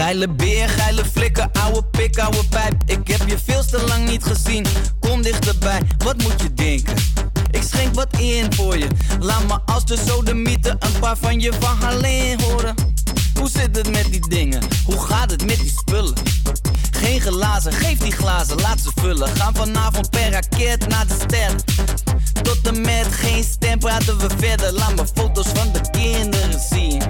Geile 0.08 0.28
beer, 0.28 0.70
geile 0.70 1.06
flikker, 1.06 1.48
ouwe 1.52 1.84
pik, 1.84 2.18
ouwe 2.18 2.44
pijp. 2.50 2.76
Ik 2.86 3.08
heb 3.08 3.30
je 3.30 3.38
veel 3.46 3.66
te 3.66 3.84
lang 3.88 4.10
niet 4.10 4.24
gezien. 4.24 4.66
Kom 5.00 5.22
dichterbij, 5.22 5.82
wat 5.98 6.22
moet 6.22 6.42
je 6.42 6.54
denken? 6.54 6.94
Ik 7.52 7.62
schenk 7.62 7.96
wat 7.96 8.08
in 8.18 8.54
voor 8.54 8.78
je. 8.78 8.88
Laat 9.20 9.48
me 9.48 9.60
als 9.66 9.86
de 9.86 9.98
sodemieten 10.08 10.76
een 10.80 11.00
paar 11.00 11.18
van 11.18 11.40
je 11.40 11.54
verhalen 11.60 12.42
horen. 12.42 12.76
Hoe 13.40 13.50
zit 13.50 13.76
het 13.76 13.92
met 13.92 14.06
die 14.12 14.28
dingen? 14.28 14.62
Hoe 14.86 15.00
gaat 15.00 15.32
het 15.32 15.46
met 15.46 15.60
die 15.60 15.74
spullen? 15.78 16.14
Geen 16.92 17.22
glazen, 17.22 17.74
geef 17.74 17.98
die 17.98 18.12
glazen, 18.12 18.62
laat 18.62 18.80
ze 18.80 18.92
vullen. 18.96 19.28
Gaan 19.28 19.56
vanavond 19.56 20.10
per 20.10 20.32
raket 20.32 20.88
naar 20.88 21.08
de 21.08 21.16
sterren. 21.22 21.58
Tot 22.42 22.68
en 22.68 22.82
met 22.82 23.08
geen 23.10 23.44
stem 23.44 23.80
praten 23.80 24.18
we 24.18 24.28
verder. 24.38 24.74
Laat 24.74 24.96
me 24.96 25.06
foto's 25.16 25.48
van 25.54 25.72
de 25.72 25.82
kinderen 25.92 26.60
zien. 26.72 27.02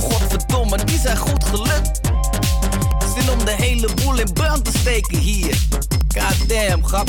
Godverdomme, 0.00 0.84
die 0.84 0.98
zijn 0.98 1.16
goed 1.16 1.44
gelukt. 1.44 2.00
Om 3.30 3.44
de 3.44 3.54
hele 3.56 3.88
boel 3.94 4.18
in 4.18 4.32
brand 4.32 4.64
te 4.64 4.70
steken 4.78 5.18
hier. 5.18 5.58
Goddamn, 6.16 6.86
grap. 6.86 7.08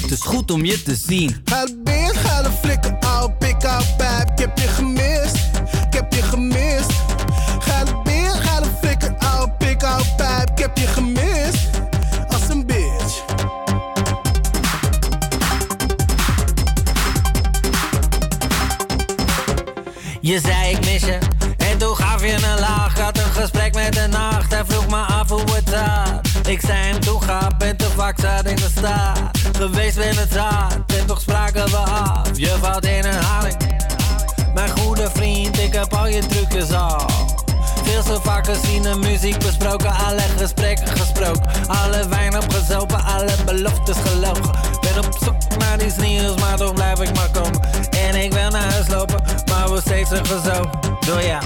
Het 0.00 0.10
is 0.10 0.20
goed 0.20 0.50
om 0.50 0.64
je 0.64 0.82
te 0.82 0.94
zien. 0.94 1.40
Ga 1.44 1.64
de 1.64 1.80
beer, 1.84 2.14
ga 2.14 2.42
de 2.42 2.50
flikker, 2.62 2.96
ouwe 2.98 3.32
pik, 3.32 3.64
ouwe 3.64 3.84
pijp. 3.96 4.30
Ik 4.30 4.38
heb 4.38 4.58
je 4.58 4.68
gemist, 4.68 5.36
ik 5.86 5.92
heb 5.92 6.12
je 6.12 6.22
gemist. 6.22 6.90
Ga 7.58 7.84
de 7.84 8.00
beer, 8.04 8.30
ga 8.30 8.60
de 8.60 8.68
flikker, 8.80 9.14
ouwe 9.18 9.50
pik, 9.58 9.82
ouwe 9.82 10.04
pijp. 10.16 10.50
Ik 10.50 10.58
heb 10.58 10.78
je 10.78 10.86
gemist, 10.86 11.68
als 12.28 12.48
een 12.48 12.66
bitch. 12.66 13.24
Je 20.20 20.40
zei 20.40 20.70
ik 20.70 20.84
mis 20.84 21.00
je 21.00 21.18
En 21.56 21.78
toen 21.78 21.96
gaf 21.96 22.24
je 22.24 22.32
een 22.32 22.58
laag 22.60 22.98
een 22.98 23.17
gesprek 23.50 23.74
met 23.74 23.92
de 23.92 24.06
nacht 24.06 24.52
Hij 24.52 24.64
vroeg 24.66 24.88
me 24.88 24.96
af 24.96 25.28
hoe 25.28 25.40
het 25.40 25.68
zat 25.68 26.46
Ik 26.46 26.60
zei 26.60 26.78
hem 26.78 27.00
toen 27.00 27.22
ga 27.22 27.50
Ben 27.58 27.76
te 27.76 27.86
vaak 27.96 28.20
zat 28.20 28.44
in 28.44 28.56
de 28.56 28.68
staat 28.76 29.18
Geweest 29.56 29.96
ben 29.96 30.16
het 30.16 30.32
zat 30.32 30.98
En 31.00 31.06
toch 31.06 31.20
spraken 31.20 31.64
we 31.64 31.76
af 31.76 32.28
Je 32.32 32.56
valt 32.60 32.84
in 32.84 33.04
herhaling 33.04 33.56
Mijn 34.54 34.70
goede 34.70 35.10
vriend 35.14 35.58
Ik 35.58 35.72
heb 35.72 35.94
al 35.94 36.06
je 36.06 36.26
trucjes 36.26 36.72
al 36.72 37.06
veel 37.82 38.02
zo 38.02 38.20
vaak 38.22 38.46
gezien 38.46 38.86
en 38.86 38.98
muziek 38.98 39.38
besproken, 39.38 39.94
alle 39.94 40.20
gesprekken 40.36 40.86
gesproken. 40.86 41.42
Alle 41.66 42.08
wijn 42.08 42.36
opgezopen, 42.36 43.04
alle 43.04 43.32
beloftes 43.44 43.96
gelogen. 44.04 44.50
Ben 44.80 45.04
op 45.04 45.16
zoek 45.22 45.58
naar 45.58 45.82
iets 45.84 45.96
nieuws, 45.96 46.40
maar 46.40 46.56
toch 46.56 46.74
blijf 46.74 47.00
ik 47.00 47.14
maar 47.14 47.30
komen. 47.30 47.60
En 47.90 48.14
ik 48.14 48.32
wil 48.32 48.50
naar 48.50 48.72
huis 48.72 48.88
lopen, 48.88 49.22
maar 49.50 49.68
word 49.68 49.80
steeds 49.80 50.08
teruggezogen 50.08 50.70
door 51.06 51.22
jou. 51.22 51.42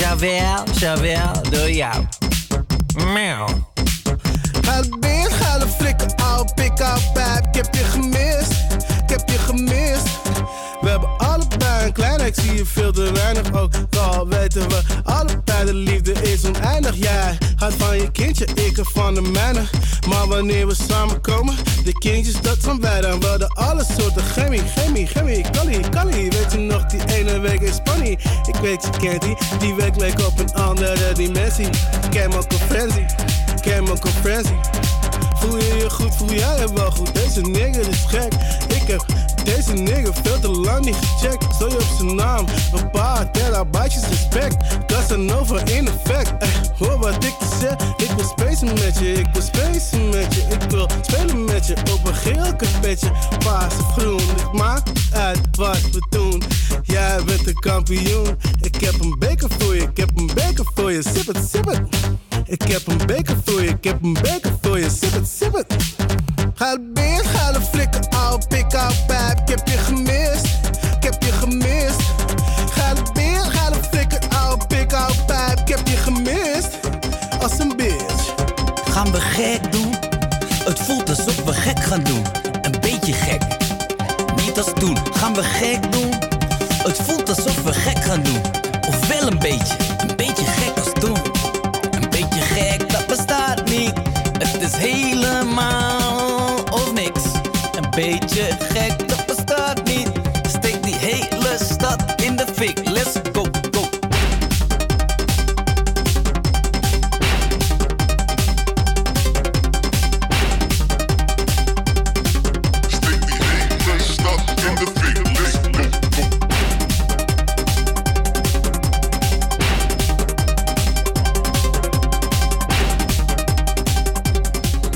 Jawel, 0.00 0.64
jawel, 0.78 1.42
door 1.50 1.70
jou. 1.70 2.06
Meow. 3.12 3.48
Ga 4.62 4.82
de 4.82 4.96
beer, 5.00 5.30
ga 5.30 5.58
de 5.58 5.66
pik, 5.78 5.96
ouwe 6.22 6.44
pijp. 6.54 7.46
Ik 7.46 7.54
heb 7.54 7.74
je 7.74 7.84
gemist, 7.84 8.52
ik 9.02 9.10
heb 9.10 9.28
je 9.28 9.38
gemist. 9.38 10.08
We 10.80 10.88
hebben 10.88 11.08
allebei 11.18 11.86
een 11.86 11.92
klein, 11.92 12.20
ik 12.20 12.34
zie 12.34 12.54
je 12.54 12.66
veel 12.66 12.92
te 12.92 13.12
weinig 13.12 13.52
ook. 13.52 13.72
Al 13.98 14.28
weten 14.28 14.68
we 14.68 14.80
allebei 15.04 15.64
de 15.64 15.74
liefde 15.74 16.12
is 16.12 16.44
oneindig. 16.44 16.96
Jij 16.96 17.38
houdt 17.60 17.74
van 17.74 17.96
je 17.96 18.10
kindje, 18.10 18.44
ik 18.54 18.78
er 18.78 18.90
van 18.92 19.14
de 19.14 19.20
mijne. 19.20 19.62
Maar 20.08 20.26
wanneer 20.26 20.66
we 20.66 20.74
samenkomen, 20.74 21.54
de 21.84 21.92
kindjes 21.92 22.40
dat 22.40 22.56
zijn 22.60 22.80
wij 22.80 23.00
dan. 23.00 23.20
We 23.20 23.26
hadden 23.26 23.48
alle 23.48 23.84
soorten 23.98 24.22
chemie, 24.22 24.62
chemie, 24.76 25.06
chemie, 25.06 25.50
kali, 25.50 25.80
kali. 25.90 26.28
Weet 26.28 26.52
je 26.52 26.58
nog 26.58 26.86
die 26.86 27.00
ene 27.14 27.38
week 27.38 27.60
in 27.60 27.72
Spanje? 27.72 28.10
Ik 28.46 28.56
weet 28.62 28.82
je 28.82 28.90
kent 28.98 29.22
die, 29.22 29.36
die 29.58 29.74
week 29.74 30.20
op 30.26 30.38
een 30.38 30.54
andere 30.54 31.12
dimensie. 31.12 31.68
Chemical 32.10 32.58
frenzy, 32.68 33.04
chemical 33.60 34.10
frenzy. 34.20 34.54
Voel 35.34 35.56
je 35.56 35.74
je 35.78 35.90
goed, 35.90 36.16
voel 36.16 36.32
jij 36.32 36.58
je 36.58 36.72
wel 36.74 36.90
goed? 36.90 37.14
Deze 37.14 37.40
nigger 37.40 37.88
is 37.88 38.04
gek. 38.08 38.32
Ik 38.68 38.82
heb 38.86 39.04
deze 39.44 39.72
nigger 39.72 40.14
veel 40.22 40.40
te 40.40 40.48
lang 40.48 40.84
niet 40.84 40.96
gecheckt. 40.96 41.54
Stel 41.54 41.68
je 41.68 41.74
op 41.74 41.94
zijn 41.96 42.14
naam, 42.14 42.46
een 42.74 42.90
paar 42.90 43.30
terabytes 43.30 44.08
respect. 44.08 44.56
Casanova 44.86 45.64
in 45.64 45.88
effect. 45.88 46.32
Eh, 46.38 46.48
hoor 46.78 46.98
wat 46.98 47.24
ik 47.24 47.34
te 47.38 47.56
zeg. 47.60 47.74
Ik 47.96 48.10
wil 48.16 48.24
spacen 48.24 48.68
met 48.68 48.98
je, 48.98 49.12
ik 49.12 49.26
wil 49.32 49.42
spacen 49.42 50.08
met 50.08 50.34
je. 50.34 50.40
Ik 50.40 50.70
wil 50.70 50.88
spelen 51.02 51.44
met 51.44 51.66
je 51.66 51.76
op 51.92 52.06
een 52.06 52.14
geel 52.14 52.56
kapetje. 52.56 53.10
Paars 53.44 53.74
of 53.76 53.92
groen, 53.92 54.20
het 54.36 54.52
maakt 54.52 54.90
uit 55.12 55.56
wat 55.56 55.80
we 55.80 56.06
doen. 56.10 56.42
Jij 56.82 57.24
bent 57.24 57.44
de 57.44 57.52
kampioen. 57.52 58.36
Ik 58.60 58.74
heb 58.74 59.00
een 59.00 59.16
beker 59.18 59.48
voor 59.58 59.74
je, 59.74 59.82
ik 59.82 59.96
heb 59.96 60.10
een 60.14 60.30
beker 60.34 60.64
voor 60.74 60.92
je. 60.92 61.02
Sip 61.02 61.26
het, 61.26 61.48
sip 61.50 61.66
het. 61.66 61.80
Ik 62.44 62.62
heb 62.62 62.86
een 62.86 63.06
beker 63.06 63.36
voor 63.44 63.62
je, 63.62 63.68
ik 63.68 63.84
heb 63.84 64.02
een 64.02 64.12
beker 64.12 64.52
voor 64.60 64.78
je. 64.78 64.90
Sip 64.90 65.12
het, 65.12 65.28
sip 65.28 65.54
het. 65.54 65.74
Ga 66.60 66.76
beer, 66.92 67.24
ga 67.24 67.52
de 67.52 67.60
flikker, 67.60 68.00
ouwe 68.08 68.38
pik, 68.48 68.74
ouwe 68.74 68.94
pijp. 69.06 69.40
Ik 69.40 69.48
heb 69.48 69.68
je 69.68 69.78
gemist, 69.78 70.46
ik 70.96 71.02
heb 71.02 71.22
je 71.22 71.32
gemist. 71.32 72.00
Ga 72.70 72.94
de 72.94 73.02
beer, 73.12 73.40
ga 73.40 73.70
de 73.70 73.78
flikker, 73.90 74.18
ouwe 74.38 74.66
pik, 74.66 74.92
ouwe 74.92 75.14
pijp. 75.26 75.58
Ik 75.60 75.68
heb 75.68 75.88
je 75.88 75.96
gemist, 75.96 76.68
als 77.40 77.58
een 77.58 77.76
bitch. 77.76 78.34
Gaan 78.90 79.12
we 79.12 79.20
gek 79.20 79.72
doen? 79.72 79.94
Het 80.64 80.78
voelt 80.78 81.08
alsof 81.08 81.44
we 81.44 81.52
gek 81.52 81.82
gaan 81.82 82.02
doen. 82.02 82.24
Een 82.62 82.80
beetje 82.80 83.12
gek. 83.12 83.42
Niet 84.36 84.58
als 84.58 84.72
toen. 84.74 84.96
Gaan 85.12 85.34
we 85.34 85.42
gek 85.42 85.92
doen? 85.92 86.10
Het 86.82 86.96
voelt 87.02 87.28
alsof 87.28 87.62
we 87.62 87.72
gek 87.72 88.04
gaan 88.04 88.22
doen. 88.22 88.40
Of 88.88 89.08
wel 89.08 89.26
een 89.26 89.38
beetje. 89.38 89.76
Een 89.98 90.16
beetje 90.16 90.44
gek 90.44 90.78
als 90.78 90.92
toen. 90.92 91.18
Een 91.90 92.10
beetje 92.10 92.40
gek, 92.40 92.92
dat 92.92 93.06
bestaat 93.06 93.64
niet. 93.64 93.92
Het 94.38 94.62
is 94.62 94.76
helemaal. 94.76 95.89
Beetje 98.40 98.64
gek, 98.64 99.08
dat 99.08 99.26
bestaat 99.26 99.84
niet. 99.84 100.10
Steek 100.48 100.82
die 100.82 100.94
hele 100.94 101.56
stad 101.58 102.22
in 102.22 102.36
de 102.36 102.44
fik. 102.54 102.88
Let's 102.88 103.12
go, 103.32 103.46
go. 103.70 103.88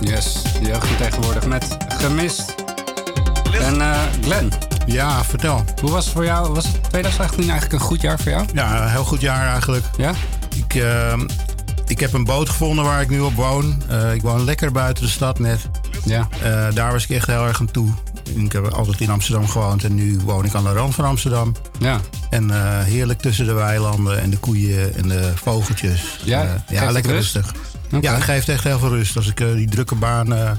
Yes, 0.01 0.43
de 0.43 0.67
jeugd 0.67 0.87
van 0.87 0.97
tegenwoordig 0.97 1.47
met 1.47 1.77
Gemist. 1.89 2.64
En 3.61 3.81
eh, 3.81 4.01
Glenn. 4.23 4.53
Ja, 4.87 5.25
vertel. 5.25 5.65
Hoe 5.81 5.91
was 5.91 6.05
het 6.05 6.15
voor 6.15 6.25
jou? 6.25 6.53
Was 6.53 6.65
het 6.65 6.83
2018 6.83 7.51
eigenlijk 7.51 7.73
een 7.73 7.89
goed 7.89 8.01
jaar 8.01 8.19
voor 8.19 8.31
jou? 8.31 8.47
Ja, 8.55 8.83
een 8.83 8.91
heel 8.91 9.05
goed 9.05 9.21
jaar 9.21 9.47
eigenlijk. 9.47 9.85
Ja? 9.97 10.13
Ik, 10.57 10.75
eh, 10.75 11.19
ik 11.87 12.01
heb 12.01 12.13
een 12.13 12.25
boot 12.25 12.49
gevonden 12.49 12.85
waar 12.85 13.01
ik 13.01 13.09
nu 13.09 13.21
op 13.21 13.35
woon. 13.35 13.83
Eh, 13.89 14.15
ik 14.15 14.23
woon 14.23 14.45
lekker 14.45 14.73
buiten 14.73 15.05
de 15.05 15.11
stad 15.11 15.39
net. 15.39 15.61
Ja. 16.05 16.29
Eh, 16.43 16.75
daar 16.75 16.93
was 16.93 17.05
ik 17.05 17.11
echt 17.11 17.27
heel 17.27 17.47
erg 17.47 17.61
aan 17.61 17.71
toe. 17.71 17.89
Ik 18.35 18.53
heb 18.53 18.67
altijd 18.67 19.01
in 19.01 19.11
Amsterdam 19.11 19.49
gewoond 19.49 19.85
en 19.85 19.95
nu 19.95 20.19
woon 20.25 20.45
ik 20.45 20.55
aan 20.55 20.65
de 20.65 20.73
rand 20.73 20.95
van 20.95 21.05
Amsterdam. 21.05 21.55
Ja. 21.79 22.01
En 22.31 22.51
eh, 22.51 22.83
heerlijk 22.83 23.21
tussen 23.21 23.47
de 23.47 23.53
weilanden 23.53 24.21
en 24.21 24.31
de 24.31 24.39
koeien 24.39 24.95
en 24.95 25.09
de 25.09 25.33
vogeltjes. 25.35 26.21
Ja, 26.25 26.65
ja 26.69 26.91
lekker 26.91 27.13
rust? 27.13 27.35
rustig. 27.35 27.55
Ja, 28.01 28.15
het 28.15 28.23
geeft 28.23 28.49
echt 28.49 28.65
heel 28.65 28.79
veel 28.79 28.89
rust. 28.89 29.17
Als 29.17 29.29
ik 29.29 29.37
die 29.37 29.69
drukke 29.69 29.95
baan 29.95 30.35
eh, 30.35 30.51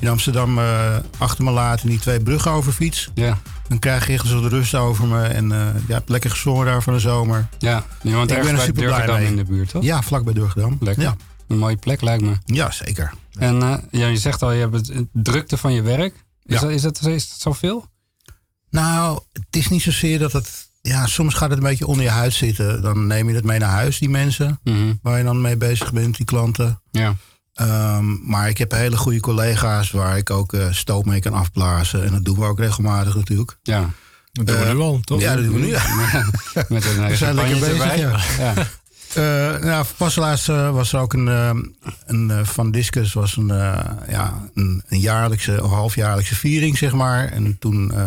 in 0.00 0.08
Amsterdam 0.08 0.58
eh, 0.58 0.96
achter 1.18 1.44
me 1.44 1.50
laat 1.50 1.82
en 1.82 1.88
die 1.88 1.98
twee 1.98 2.20
bruggen 2.20 2.50
overfiets. 2.50 3.10
Ja. 3.14 3.38
Dan 3.68 3.78
krijg 3.78 4.06
je 4.06 4.12
echt 4.12 4.22
een 4.24 4.30
soort 4.30 4.52
rust 4.52 4.74
over 4.74 5.06
me. 5.06 5.22
En 5.22 5.52
eh 5.52 5.66
ja, 5.88 6.02
lekker 6.06 6.30
gezongen 6.30 6.66
daar 6.66 6.82
van 6.82 6.92
de 6.92 6.98
zomer. 7.00 7.48
Ja, 7.58 7.84
je 8.02 8.14
woont 8.14 8.30
ik 8.30 8.42
ben 8.42 8.54
er 8.54 8.60
super 8.60 8.84
blij 8.84 9.06
mee. 9.18 9.26
in 9.26 9.36
de 9.36 9.44
buurt, 9.44 9.68
toch? 9.70 9.82
Ja, 9.82 10.02
vlak 10.02 10.24
bij 10.24 10.32
Durgedam. 10.32 10.76
Lekker. 10.80 11.02
Ja. 11.02 11.16
Een 11.48 11.58
mooie 11.58 11.76
plek 11.76 12.00
lijkt 12.00 12.22
me. 12.22 12.32
Ja, 12.44 12.70
zeker. 12.70 13.12
En 13.38 13.62
eh, 13.62 13.74
ja, 13.90 14.06
je 14.06 14.16
zegt 14.16 14.42
al, 14.42 14.52
je 14.52 14.60
hebt 14.60 14.74
het 14.88 15.06
drukte 15.12 15.56
van 15.56 15.72
je 15.72 15.82
werk. 15.82 16.14
Is, 16.44 16.54
Ja. 16.54 16.60
dat, 16.60 16.70
is, 16.70 16.82
dat, 16.82 17.04
is 17.06 17.28
dat 17.28 17.40
zoveel? 17.40 17.86
Nou, 18.70 19.20
het 19.32 19.56
is 19.56 19.68
niet 19.68 19.82
zozeer 19.82 20.18
dat 20.18 20.32
het... 20.32 20.66
Ja, 20.82 21.06
soms 21.06 21.34
gaat 21.34 21.48
het 21.50 21.58
een 21.58 21.64
beetje 21.64 21.86
onder 21.86 22.04
je 22.04 22.10
huid 22.10 22.32
zitten. 22.34 22.82
Dan 22.82 23.06
neem 23.06 23.28
je 23.28 23.34
het 23.34 23.44
mee 23.44 23.58
naar 23.58 23.70
huis, 23.70 23.98
die 23.98 24.08
mensen. 24.08 24.60
Waar 25.02 25.18
je 25.18 25.24
dan 25.24 25.40
mee 25.40 25.56
bezig 25.56 25.92
bent, 25.92 26.16
die 26.16 26.26
klanten. 26.26 26.80
Ja. 26.90 27.14
Ehm, 27.58 28.30
maar 28.30 28.48
ik 28.48 28.58
heb 28.58 28.70
hele 28.72 28.96
goede 28.96 29.20
collega's 29.20 29.90
waar 29.90 30.16
ik 30.16 30.30
ook 30.30 30.52
eh 30.52 30.66
stoop 30.70 31.06
mee 31.06 31.20
kan 31.20 31.32
afblazen. 31.32 32.04
En 32.04 32.12
dat 32.12 32.24
doen 32.24 32.38
we 32.38 32.44
ook 32.44 32.58
regelmatig 32.58 33.14
natuurlijk. 33.14 33.56
Ja. 33.62 33.90
Dat 34.32 34.46
doen 34.46 34.56
we 34.56 34.62
Eh, 34.64 34.72
nu 34.72 34.78
al, 34.80 35.00
toch? 35.04 35.20
Ja, 35.20 35.34
dat 35.34 35.44
doen 35.44 35.54
we 35.54 35.60
nu. 35.60 35.66
Met 36.74 36.84
een 36.84 37.06
we 37.06 37.16
zijn 37.16 37.34
lekker 37.34 37.58
bezig, 37.58 37.96
ja. 37.96 38.18
Ja. 38.38 38.54
Eh, 39.14 39.62
nou, 39.62 39.84
pas 39.96 40.16
laatst 40.16 40.48
eh, 40.48 40.70
was 40.70 40.92
er 40.92 41.00
ook 41.00 41.12
een, 41.12 41.28
eh, 41.28 41.50
een 42.06 42.30
eh, 42.30 42.44
Van 42.44 42.70
Discus 42.70 43.12
was 43.12 43.36
een, 43.36 43.50
eh, 43.50 43.78
ja, 44.08 44.42
een, 44.54 44.82
een 44.88 45.00
jaarlijkse, 45.00 45.64
of 45.64 45.70
halfjaarlijkse 45.70 46.34
viering, 46.34 46.78
zeg 46.78 46.92
maar. 46.92 47.28
En 47.28 47.56
toen, 47.58 47.92
eh, 47.94 48.04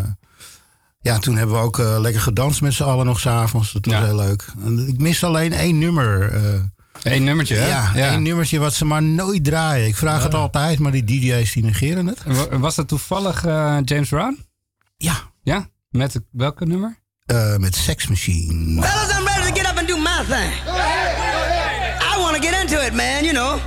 ja, 1.01 1.17
toen 1.19 1.35
hebben 1.35 1.55
we 1.55 1.61
ook 1.61 1.79
eh, 1.79 1.95
lekker 1.99 2.21
gedanst 2.21 2.61
met 2.61 2.73
z'n 2.73 2.83
allen 2.83 3.05
nog 3.05 3.19
s'avonds. 3.19 3.71
Dat 3.71 3.85
was 3.85 3.95
heel 3.95 4.15
leuk. 4.15 4.45
En 4.63 4.87
ik 4.87 4.99
mis 4.99 5.23
alleen 5.23 5.53
één 5.53 5.77
nummer. 5.79 6.33
Eén 7.03 7.23
nummertje, 7.23 7.55
hè? 7.55 7.67
Ja, 7.67 7.91
Ja. 7.95 8.09
één 8.11 8.21
nummertje 8.21 8.59
wat 8.59 8.73
ze 8.73 8.85
maar 8.85 9.03
nooit 9.03 9.43
draaien. 9.43 9.87
Ik 9.87 9.95
vraag 9.95 10.23
het 10.23 10.33
altijd, 10.33 10.79
maar 10.79 10.91
die 10.91 11.03
DJ's 11.03 11.53
die 11.53 11.63
negeren 11.63 12.07
het. 12.07 12.19
Wa- 12.25 12.57
Was 12.59 12.75
dat 12.75 12.87
toevallig 12.87 13.45
eh, 13.45 13.77
James 13.85 14.09
Brown? 14.09 14.45
Ja. 14.97 15.13
Ja? 15.43 15.67
Met 15.89 16.19
welke 16.31 16.65
nummer? 16.65 16.99
Eh, 17.25 17.55
met 17.57 17.75
Sex 17.75 18.07
Machine. 18.07 18.81
Fellas, 18.81 19.17
I'm 19.17 19.25
ready 19.27 19.51
to 19.51 19.59
get 19.59 19.71
up 19.71 19.77
and 19.77 19.87
do 19.87 19.97
my 19.97 20.23
thing. 20.27 20.51
I 22.15 22.19
want 22.21 22.35
to 22.35 22.41
get 22.49 22.61
into 22.61 22.85
it, 22.85 22.93
man, 22.93 23.23
you 23.23 23.33
know. 23.33 23.59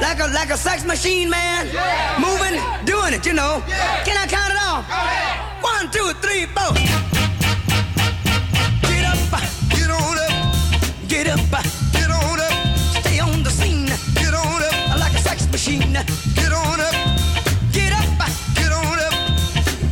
Like 0.00 0.22
a 0.22 0.26
like 0.28 0.52
a 0.52 0.56
sex 0.56 0.84
machine, 0.84 1.28
man. 1.28 1.66
Moving, 2.18 2.60
doing 2.84 3.14
it, 3.14 3.24
you 3.24 3.34
know. 3.34 3.62
Can 4.04 4.16
I 4.24 4.26
count 4.28 4.52
it 4.52 4.58
off? 4.66 4.84
One, 5.62 5.90
two, 5.90 6.12
three, 6.20 6.46
four. 6.54 6.72
Get 8.82 9.04
up, 9.04 9.40
get 9.68 9.90
on 9.90 10.18
up. 10.18 11.08
Get 11.08 11.26
up, 11.28 11.85
machine. 15.66 15.92
Get 16.34 16.52
on 16.52 16.80
up. 16.80 16.94
Get 17.72 17.92
up, 17.92 18.06
get 18.54 18.72
on 18.72 18.98
up. 18.98 19.14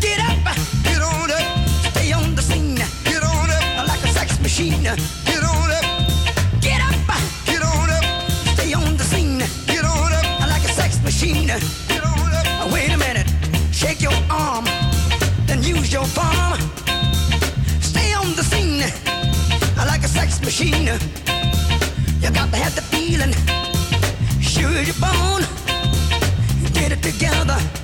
Get 0.00 0.20
up, 0.20 0.56
get 0.84 1.02
on 1.02 1.30
up. 1.30 1.68
Stay 1.90 2.12
on 2.12 2.34
the 2.36 2.42
scene. 2.42 2.76
Get 2.76 3.22
on 3.24 3.50
up. 3.50 3.88
Like 3.88 4.04
a 4.04 4.08
sex 4.08 4.38
machine. 4.40 4.82
Get 4.82 5.42
on 5.42 5.70
up. 5.72 5.84
Get 6.60 6.80
up, 6.80 6.94
get 7.44 7.62
on 7.62 7.90
up. 7.90 8.04
Stay 8.54 8.72
on 8.72 8.96
the 8.96 9.02
scene. 9.02 9.38
Get 9.66 9.84
on 9.84 10.12
up. 10.12 10.48
Like 10.48 10.62
a 10.62 10.72
sex 10.72 11.02
machine. 11.02 11.48
Get 11.48 12.04
on 12.04 12.32
up. 12.32 12.72
Wait 12.72 12.90
a 12.92 12.96
minute. 12.96 13.26
Shake 13.72 14.00
your 14.00 14.14
arm. 14.30 14.66
Then 15.46 15.60
use 15.62 15.92
your 15.92 16.06
palm. 16.14 16.60
Stay 17.80 18.14
on 18.14 18.36
the 18.36 18.44
scene. 18.44 18.84
Like 19.76 20.04
a 20.04 20.08
sex 20.08 20.40
machine. 20.40 20.86
You 22.22 22.30
got 22.30 22.50
to 22.52 22.58
have 22.58 22.74
the 22.76 22.82
feeling. 22.92 23.34
Sure 24.40 24.70
you're 24.70 24.94
born. 25.00 25.63
Get 26.84 26.92
it 26.92 27.02
together. 27.02 27.83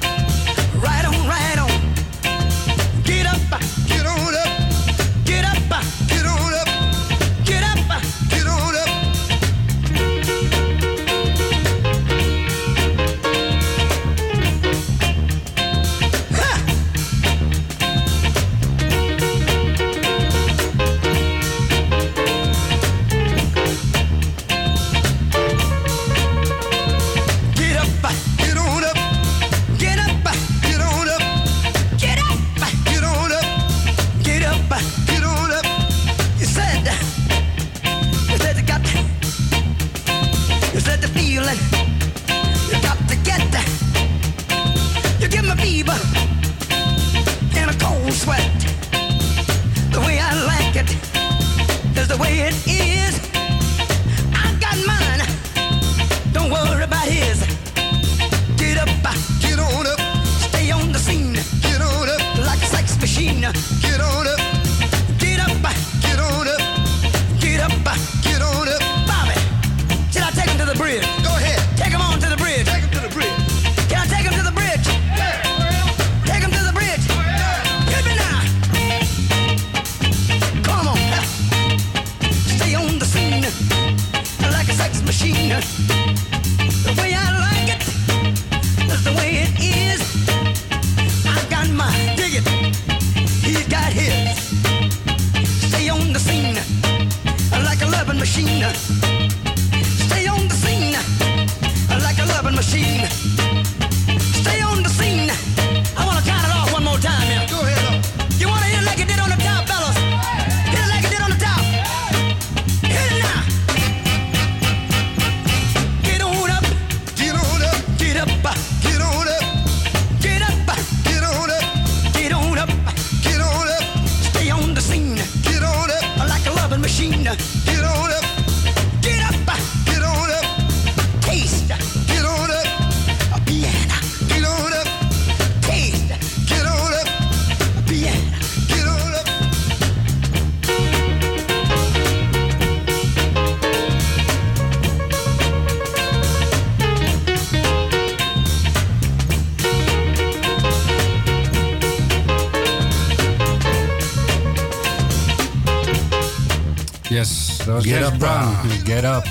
Get 157.90 158.12
Up, 158.12 158.18
Brown. 158.18 158.54
Get 158.84 159.04
Up. 159.04 159.26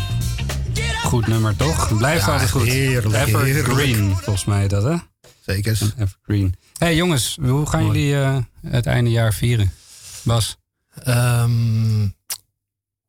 Goed 1.04 1.28
nummer, 1.28 1.56
toch? 1.56 1.98
Blijft 1.98 2.26
Ja, 2.26 2.32
altijd 2.32 2.50
goed. 2.50 2.68
heerlijk, 2.68 3.28
Evergreen, 3.28 3.96
heerlijk. 3.96 4.20
volgens 4.22 4.46
mij 4.46 4.68
dat, 4.68 4.84
hè? 4.84 4.96
Zeker. 5.46 5.80
Evergreen. 5.98 6.56
hey, 6.78 6.96
jongens, 6.96 7.38
hoe 7.42 7.66
gaan 7.70 7.86
jullie 7.86 8.16
eh, 8.22 8.38
het 8.68 8.86
einde 8.86 9.10
jaar 9.10 9.34
vieren? 9.34 9.72
Bas? 10.24 10.58
Ehm, 11.04 12.04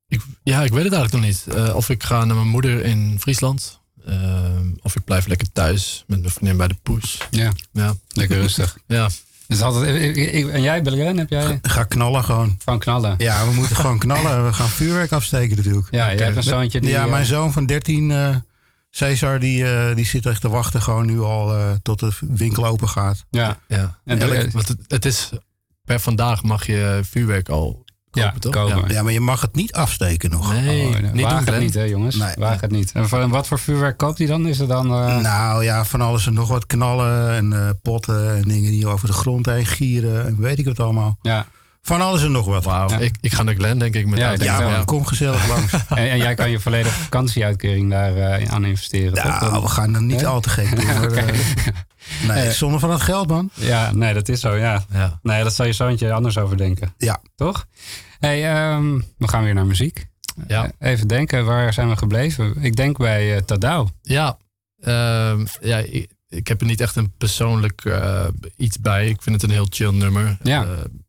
ik, 0.09 0.21
ja, 0.43 0.63
ik 0.63 0.73
weet 0.73 0.85
het 0.85 0.93
eigenlijk 0.93 1.13
nog 1.13 1.23
niet. 1.23 1.55
Eh, 1.57 1.75
of 1.77 1.89
ik 1.91 2.03
ga 2.03 2.25
naar 2.25 2.37
mijn 2.37 2.49
moeder 2.49 2.85
in 2.85 3.17
Friesland. 3.21 3.81
Ehm, 4.07 4.67
of 4.83 4.97
ik 4.97 5.05
blijf 5.05 5.27
lekker 5.27 5.53
thuis 5.53 6.05
met 6.07 6.21
mijn 6.21 6.33
vriendin 6.33 6.57
bij 6.57 6.69
de 6.69 6.77
poes. 6.83 7.19
Ja, 7.31 7.53
ja. 7.73 7.95
lekker 8.13 8.39
rustig. 8.41 8.79
ja. 8.87 9.09
Dus 9.51 9.63
altijd, 9.63 10.17
ik- 10.17 10.49
en 10.49 10.63
jij, 10.63 10.83
Belgrijn, 10.83 11.19
heb 11.19 11.31
jij? 11.31 11.59
Ga 11.63 11.85
knallen 11.85 12.25
gewoon. 12.25 12.57
Van 12.65 12.79
knallen. 12.79 13.15
Ja, 13.19 13.47
we 13.47 13.53
moeten 13.55 13.77
gewoon 13.77 13.99
knallen. 14.09 14.47
We 14.47 14.53
gaan 14.53 14.69
vuurwerk 14.69 15.13
afsteken 15.13 15.57
natuurlijk. 15.57 15.87
Ja, 15.91 16.15
jij 16.15 16.25
hebt 16.25 16.37
een 16.37 16.43
zoontje 16.43 16.81
die, 16.81 16.91
Ja, 16.91 17.05
eh, 17.05 17.11
mijn 17.11 17.25
zoon 17.27 17.53
van 17.53 17.67
13, 17.67 18.11
eh 18.11 18.37
Cesar, 18.91 19.39
die, 19.41 19.65
eh, 19.73 19.95
die 19.95 20.05
zit 20.07 20.27
echt 20.27 20.41
te 20.41 20.49
wachten 20.49 20.83
gewoon 20.83 21.07
nu 21.07 21.21
al 21.21 21.57
eh, 21.57 21.71
tot 21.83 22.01
de 22.01 22.11
winkel 22.21 22.67
open 22.67 22.89
gaat. 22.89 23.25
Ja. 23.31 23.59
ja. 23.69 23.99
En 24.05 24.21
Elk- 24.21 24.31
de- 24.31 24.51
want 24.53 24.69
het, 24.69 24.79
het 24.89 25.05
is 25.05 25.31
per 25.85 26.01
vandaag 26.01 26.43
mag 26.43 26.67
je 26.67 27.01
vuurwerk 27.11 27.49
al 27.49 27.85
kopen, 28.11 28.41
toch? 28.41 28.53
kopen. 28.53 28.93
Ja, 28.93 29.03
maar 29.03 29.13
je 29.13 29.21
mag 29.21 29.41
het 29.41 29.55
niet 29.55 29.73
afsteken 29.73 30.31
nog. 30.31 30.53
Nee, 30.53 30.87
Oh, 30.87 30.95
niet 31.13 31.23
waag 31.23 31.31
doen, 31.31 31.39
het 31.39 31.49
Glenn. 31.49 31.63
niet, 31.63 31.75
hè, 31.75 31.83
jongens? 31.83 32.17
Nee. 32.17 32.35
Waag 32.39 32.61
het 32.61 32.71
niet. 32.71 32.93
En 32.93 33.09
voor- 33.09 33.29
wat 33.29 33.47
voor 33.47 33.59
vuurwerk 33.59 33.97
koopt 33.99 34.19
hij 34.19 34.27
dan? 34.27 34.47
Is 34.47 34.59
het 34.59 34.69
dan... 34.69 34.87
eh, 34.87 35.17
Nou 35.19 35.65
ja, 35.65 35.85
van 35.85 36.01
alles 36.01 36.27
en 36.27 36.33
nog 36.35 36.49
wat 36.49 36.67
knallen 36.67 37.31
en 37.35 37.53
eh, 37.53 37.69
potten 37.83 38.37
en 38.37 38.43
dingen 38.43 38.71
die 38.71 38.87
over 38.87 39.07
de 39.07 39.13
grond 39.13 39.47
heen 39.47 39.67
gieren 39.67 40.27
en 40.27 40.37
weet 40.41 40.59
ik 40.59 40.65
wat 40.65 40.81
allemaal. 40.81 41.19
Ja. 41.23 41.47
Van 41.83 42.01
alles 42.01 42.23
en 42.23 42.33
nog 42.33 42.47
wat. 42.47 42.65
Wauw, 42.65 42.89
ik, 42.99 43.15
ik 43.21 43.33
ga 43.33 43.43
naar 43.43 43.55
Glen 43.55 43.79
denk 43.79 43.95
ik. 43.95 44.07
Met 44.07 44.19
Ja, 44.19 44.27
ja, 44.27 44.33
ik 44.35 44.43
Ja, 44.43 44.61
man, 44.61 44.85
kom 44.85 45.05
gezellig 45.07 45.49
langs. 45.49 45.73
en, 45.89 46.11
en 46.11 46.19
jij 46.19 46.35
kan 46.35 46.51
je 46.51 46.61
volledige 46.61 47.01
vakantieuitkering 47.01 47.91
daar 47.91 48.17
eh, 48.17 48.51
aan 48.53 48.65
investeren, 48.65 49.13
toch? 49.15 49.41
Nou, 49.41 49.63
we 49.63 49.69
gaan 49.69 49.95
er 49.95 50.03
niet 50.03 50.17
Nee? 50.17 50.27
al 50.27 50.41
te 50.41 50.49
gek 50.49 50.77
doen. 50.77 50.85
maar, 50.95 51.13
eh, 51.13 51.39
nee, 52.27 52.47
Eh, 52.47 52.51
zonder 52.51 52.81
van 52.81 52.91
het 52.91 53.01
geld, 53.01 53.29
man. 53.29 53.51
Ja, 53.55 53.93
nee, 53.93 54.15
dat 54.15 54.29
is 54.29 54.41
zo, 54.41 54.57
ja. 54.57 54.85
Ja. 54.93 55.19
Nee, 55.23 55.43
dat 55.43 55.55
zal 55.55 55.67
je 55.67 55.73
zoontje 55.73 56.13
anders 56.13 56.39
over 56.39 56.57
denken. 56.57 56.95
Ja. 56.99 57.21
Toch? 57.37 57.67
hey, 58.19 58.53
ehm, 58.55 59.01
we 59.19 59.29
gaan 59.29 59.45
weer 59.45 59.55
naar 59.55 59.67
muziek. 59.67 60.07
Ja. 60.47 60.71
Eh, 60.79 60.91
even 60.91 61.09
denken, 61.09 61.45
waar 61.45 61.73
zijn 61.73 61.89
we 61.89 61.97
gebleven? 61.97 62.55
Ik 62.63 62.77
denk 62.77 62.99
bij 62.99 63.35
uh, 63.35 63.41
Tadao. 63.41 63.89
Ja, 64.03 64.37
ehm, 64.81 65.47
ja 65.61 65.79
ik, 65.79 66.11
ik 66.29 66.49
heb 66.49 66.61
er 66.61 66.67
niet 66.67 66.81
echt 66.81 66.97
een 66.97 67.13
persoonlijk 67.19 68.01
iets 68.57 68.81
bij. 68.81 69.09
Ik 69.09 69.23
vind 69.23 69.35
het 69.35 69.45
een 69.45 69.57
heel 69.57 69.67
chill 69.71 69.93
nummer. 69.93 70.39
Ja, 70.43 70.67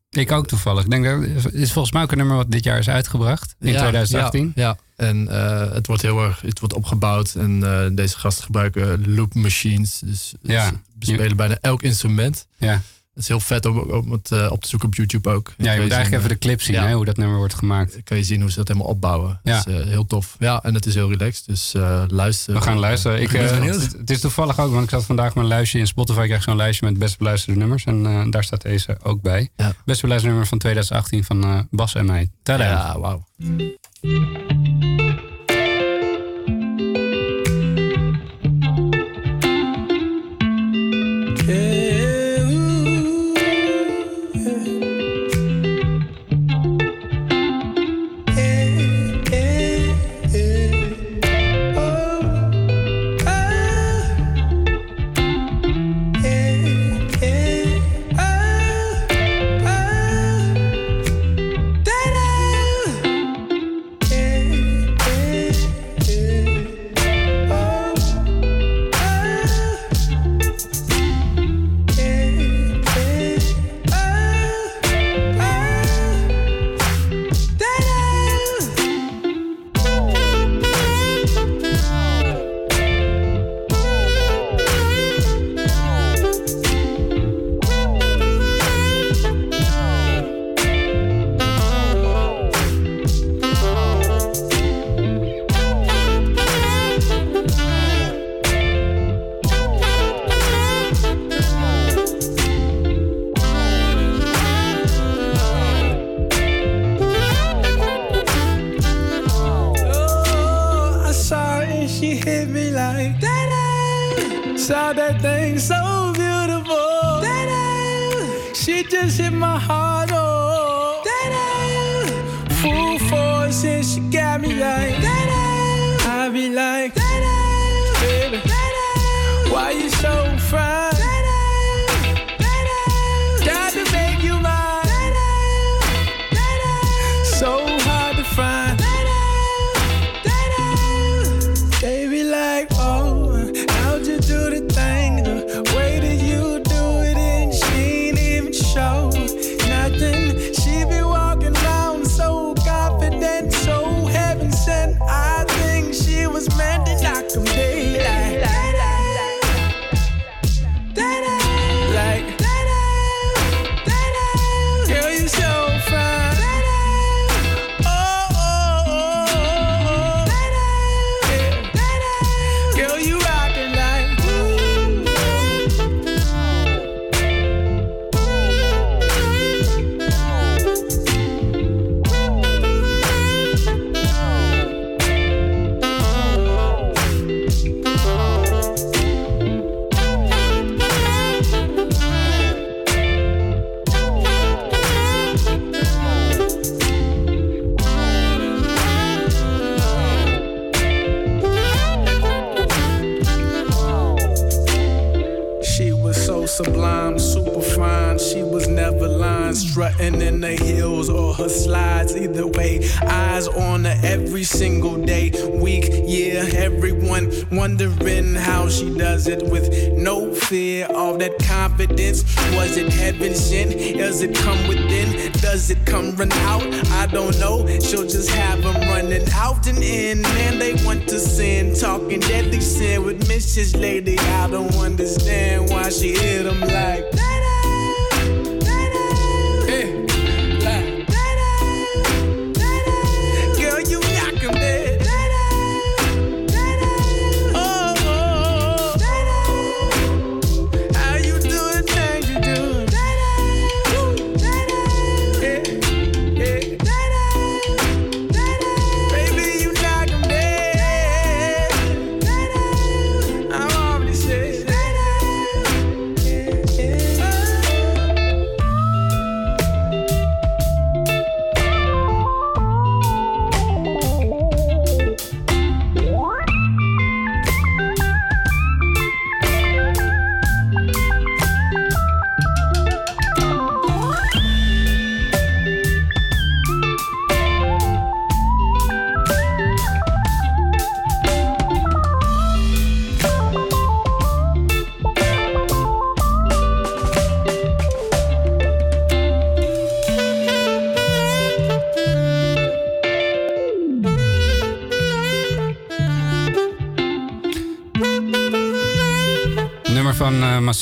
ik 0.09 0.31
ook 0.31 0.47
toevallig. 0.47 0.83
Ik 0.83 0.89
denk, 0.89 1.05
dat 1.05 1.43
het 1.43 1.53
is 1.53 1.71
volgens 1.71 1.93
mij 1.93 2.03
ook 2.03 2.11
een 2.11 2.17
nummer 2.17 2.35
wat 2.35 2.51
dit 2.51 2.63
jaar 2.63 2.77
is 2.77 2.89
uitgebracht. 2.89 3.55
In 3.59 3.71
ja, 3.71 3.79
2018. 3.79 4.51
Ja, 4.55 4.63
ja. 4.63 4.77
En 5.01 5.27
eh, 5.27 5.71
het 5.73 5.87
wordt 5.87 6.01
heel 6.01 6.23
erg, 6.23 6.41
het 6.41 6.59
wordt 6.59 6.75
opgebouwd. 6.75 7.35
En 7.35 7.63
eh, 7.63 7.95
deze 7.95 8.17
gasten 8.17 8.43
gebruiken 8.43 9.15
loop 9.15 9.33
machines. 9.33 9.99
Dus, 9.99 10.33
dus 10.41 10.51
Ja. 10.51 10.65
ze 10.99 11.11
spelen 11.13 11.35
bijna 11.37 11.57
elk 11.61 11.81
instrument. 11.81 12.47
Ja. 12.57 12.81
Het 13.13 13.23
is 13.23 13.27
heel 13.29 13.39
vet 13.39 13.65
om, 13.65 13.77
om 13.77 14.11
het 14.11 14.31
eh, 14.31 14.47
op 14.51 14.61
te 14.61 14.67
zoeken 14.67 14.87
op 14.87 14.95
YouTube 14.95 15.29
ook. 15.29 15.53
Ja, 15.57 15.71
je 15.71 15.81
moet 15.81 15.91
eigenlijk 15.91 16.23
even 16.23 16.33
de 16.35 16.45
clip 16.45 16.61
zien, 16.61 16.75
ja. 16.75 16.85
hè, 16.87 16.93
hoe 16.93 17.05
dat 17.05 17.17
nummer 17.17 17.37
wordt 17.37 17.53
gemaakt. 17.53 17.97
kan 18.03 18.17
je 18.17 18.23
zien 18.23 18.41
hoe 18.41 18.49
ze 18.49 18.55
dat 18.57 18.67
helemaal 18.67 18.89
opbouwen. 18.89 19.39
Ja. 19.43 19.55
Dat 19.57 19.67
is 19.67 19.73
eh, 19.81 19.85
heel 19.87 20.05
tof. 20.05 20.35
Ja, 20.39 20.63
en 20.63 20.73
het 20.73 20.85
is 20.85 20.95
heel 20.95 21.09
relaxed. 21.09 21.45
Dus 21.45 21.73
eh 21.73 22.03
luister. 22.07 22.53
We 22.53 22.61
gaan 22.61 22.79
luisteren. 22.79 23.21
Ik, 23.21 23.33
eh, 23.33 23.59
het, 23.63 23.91
het 23.97 24.09
is 24.09 24.19
toevallig 24.19 24.59
ook, 24.59 24.71
want 24.71 24.83
ik 24.83 24.89
zat 24.89 25.05
vandaag 25.05 25.33
met 25.35 25.43
een 25.43 25.49
lijstje 25.49 25.79
in 25.79 25.87
Spotify. 25.87 26.19
Ik 26.19 26.25
krijg 26.27 26.43
zo'n 26.43 26.55
lijstje 26.55 26.85
met 26.85 26.97
best 26.97 27.17
beluisterde 27.17 27.59
nummers. 27.59 27.83
En 27.83 28.05
eh, 28.05 28.25
daar 28.29 28.43
staat 28.43 28.61
deze 28.61 28.97
ook 29.03 29.21
bij. 29.21 29.49
Ja. 29.55 29.73
Best 29.85 30.01
beluisterde 30.01 30.27
nummer 30.35 30.47
van 30.47 30.57
2018 30.57 31.23
van 31.23 31.43
eh, 31.43 31.59
Bas 31.71 31.95
en 31.95 32.05
mij. 32.05 32.29
Tada. 32.43 32.63
Ja, 32.63 32.99
wauw. 32.99 33.27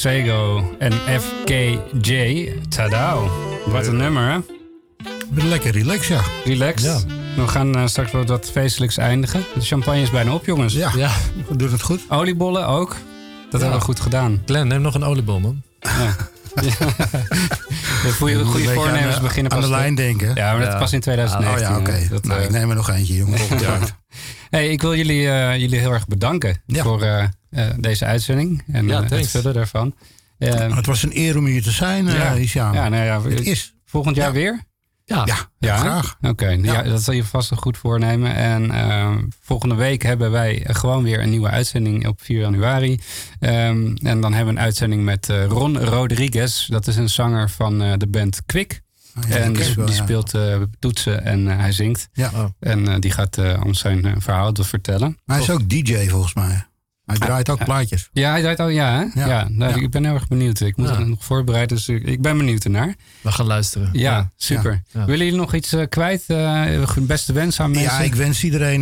Masego 0.04 0.76
en 0.80 0.92
FKJ. 1.22 2.52
Tadao. 2.70 3.30
Wat 3.66 3.88
een 3.88 3.98
nummer, 3.98 4.32
hè? 4.32 4.38
Lekker 5.48 5.72
relax, 5.72 6.08
ja. 6.08 6.22
Relax. 6.46 6.82
Ja. 6.84 7.00
We 7.36 7.48
gaan 7.48 7.76
eh, 7.76 7.86
straks 7.88 8.12
wel 8.12 8.26
wat 8.26 8.50
feestelijks 8.52 8.98
eindigen. 8.98 9.44
De 9.54 9.62
champagne 9.62 10.02
is 10.02 10.10
bijna 10.10 10.34
op, 10.34 10.46
jongens. 10.46 10.74
Ja, 10.74 10.92
Ja. 10.96 11.12
doet 11.50 11.72
het 11.72 11.82
goed. 11.82 12.02
Oliebollen 12.10 12.68
ook. 12.68 12.96
Dat 13.50 13.62
hebben 13.62 13.80
we 13.80 13.86
goed 13.86 14.00
gedaan. 14.00 14.42
Glenn, 14.46 14.68
neem 14.68 14.82
nog 14.82 14.96
een 14.96 15.04
oliebol, 15.04 15.40
man. 15.40 15.62
Ja. 15.80 16.16
De 18.04 18.12
goede, 18.12 18.46
voornemens 18.46 19.06
aan 19.16 19.22
de- 19.22 19.28
beginnen 19.28 19.52
aan 19.52 19.60
pas... 19.60 19.68
de 19.70 19.76
lijn 19.76 19.96
denken. 19.96 20.32
Ja, 20.36 20.54
maar 20.56 20.66
dat 20.66 20.78
pas 20.80 20.94
in 20.94 21.00
2019. 21.00 21.68
Oh 21.68 21.72
ja, 21.72 21.80
oké. 21.80 22.20
Nou, 22.28 22.40
eh, 22.40 22.46
ik 22.46 22.52
neem 22.52 22.70
er 22.70 22.76
nog 22.76 22.90
eentje, 22.90 23.16
jongen. 23.16 23.40
Hey, 24.50 24.70
ik 24.70 24.82
wil 24.82 24.96
jullie, 24.96 25.30
eh, 25.30 25.58
jullie 25.58 25.80
heel 25.80 25.92
erg 25.94 26.08
bedanken 26.08 26.62
Ja. 26.66 26.84
voor 26.84 27.02
eh, 27.02 27.24
eh, 27.50 27.68
deze 27.80 28.06
uitzending 28.06 28.64
en 28.72 28.88
Ja, 28.88 29.04
het 29.04 29.28
vullen 29.28 29.54
daarvan. 29.54 29.96
Eh, 30.38 30.76
Het 30.76 30.86
was 30.86 31.04
een 31.04 31.18
eer 31.18 31.38
om 31.38 31.46
hier 31.46 31.64
te 31.64 31.72
zijn, 31.72 32.06
ja, 32.06 32.34
ja, 32.34 32.90
nou 32.90 33.04
ja, 33.04 33.22
Het 33.22 33.46
is. 33.46 33.74
volgend 33.86 34.16
jaar 34.16 34.28
Ja. 34.28 34.34
weer? 34.34 34.62
Ja. 35.06 35.26
Ja, 35.60 35.78
graag. 35.78 36.18
Oké, 36.22 36.48
ja. 36.50 36.82
dat 36.84 37.02
zal 37.04 37.14
je 37.14 37.24
vast 37.24 37.52
een 37.52 37.58
goed 37.58 37.78
voornemen. 37.78 38.36
En 38.36 38.72
eh, 38.72 39.16
volgende 39.42 39.76
week 39.76 40.02
hebben 40.02 40.32
wij 40.32 40.64
gewoon 40.68 41.04
weer 41.04 41.22
een 41.22 41.30
nieuwe 41.30 41.50
uitzending 41.50 42.08
op 42.08 42.22
4 42.22 42.40
januari. 42.40 43.00
Ehm, 43.40 43.96
en 44.04 44.22
dan 44.22 44.34
hebben 44.34 44.54
we 44.54 44.60
een 44.60 44.66
uitzending 44.66 45.04
met 45.04 45.28
Ron 45.48 45.78
Rodriguez. 45.78 46.66
Dat 46.68 46.88
is 46.88 46.96
een 46.96 47.10
zanger 47.10 47.50
van 47.50 47.78
de 47.98 48.08
band 48.08 48.42
Quick. 48.46 48.82
Ja, 49.28 49.36
en 49.36 49.54
die, 49.54 49.62
ken 49.62 49.70
ik 49.70 49.76
wel, 49.76 49.86
die 49.86 49.96
ja. 49.96 50.02
speelt 50.04 50.34
eh, 50.34 50.58
toetsen 50.80 51.26
en 51.26 51.48
eh, 51.52 51.58
hij 51.58 51.72
zingt. 51.72 52.10
Ja. 52.14 52.32
Oh. 52.36 52.46
En 52.60 52.88
eh, 52.88 52.96
die 53.00 53.12
gaat 53.12 53.38
eh, 53.38 53.62
ons 53.66 53.80
zijn 53.80 54.22
verhaal 54.22 54.54
vertellen. 54.60 55.18
Maar 55.26 55.36
hij 55.36 55.46
is 55.46 55.52
ook 55.52 55.70
DJ 55.70 56.08
volgens 56.08 56.34
mij. 56.34 56.64
Hij 57.06 57.18
draait 57.18 57.50
ook 57.50 57.64
plaatjes. 57.64 58.10
Ja, 58.14 58.32
hij 58.32 58.42
draait 58.42 58.60
al, 58.60 58.68
ja, 58.68 58.92
hè? 58.92 59.22
Ja. 59.22 59.28
ja. 59.28 59.48
nou, 59.50 59.72
Ja. 59.76 59.82
Ik 59.82 59.92
ben 59.92 60.06
heel 60.06 60.14
erg 60.14 60.28
benieuwd. 60.28 60.60
Ik 60.60 60.78
moet 60.78 60.90
Ja. 60.90 60.98
het 60.98 61.08
nog 61.08 61.24
voorbereiden, 61.26 61.76
dus 61.78 61.88
ik, 61.90 62.04
ik 62.04 62.22
ben 62.22 62.38
benieuwd 62.38 62.64
ernaar. 62.64 62.96
We 63.22 63.32
gaan 63.32 63.46
luisteren. 63.46 63.90
Ja, 63.94 64.32
super. 64.36 64.82
Ja. 64.92 65.06
Willen 65.06 65.26
jullie 65.26 65.40
nog 65.40 65.54
iets 65.54 65.76
kwijt? 65.90 66.24
Eh, 66.28 66.66
beste 67.00 67.34
wens 67.34 67.60
aan 67.60 67.72
mensen? 67.72 67.92
Ja, 67.98 68.00
ik 68.00 68.16
wens 68.16 68.44
iedereen 68.44 68.82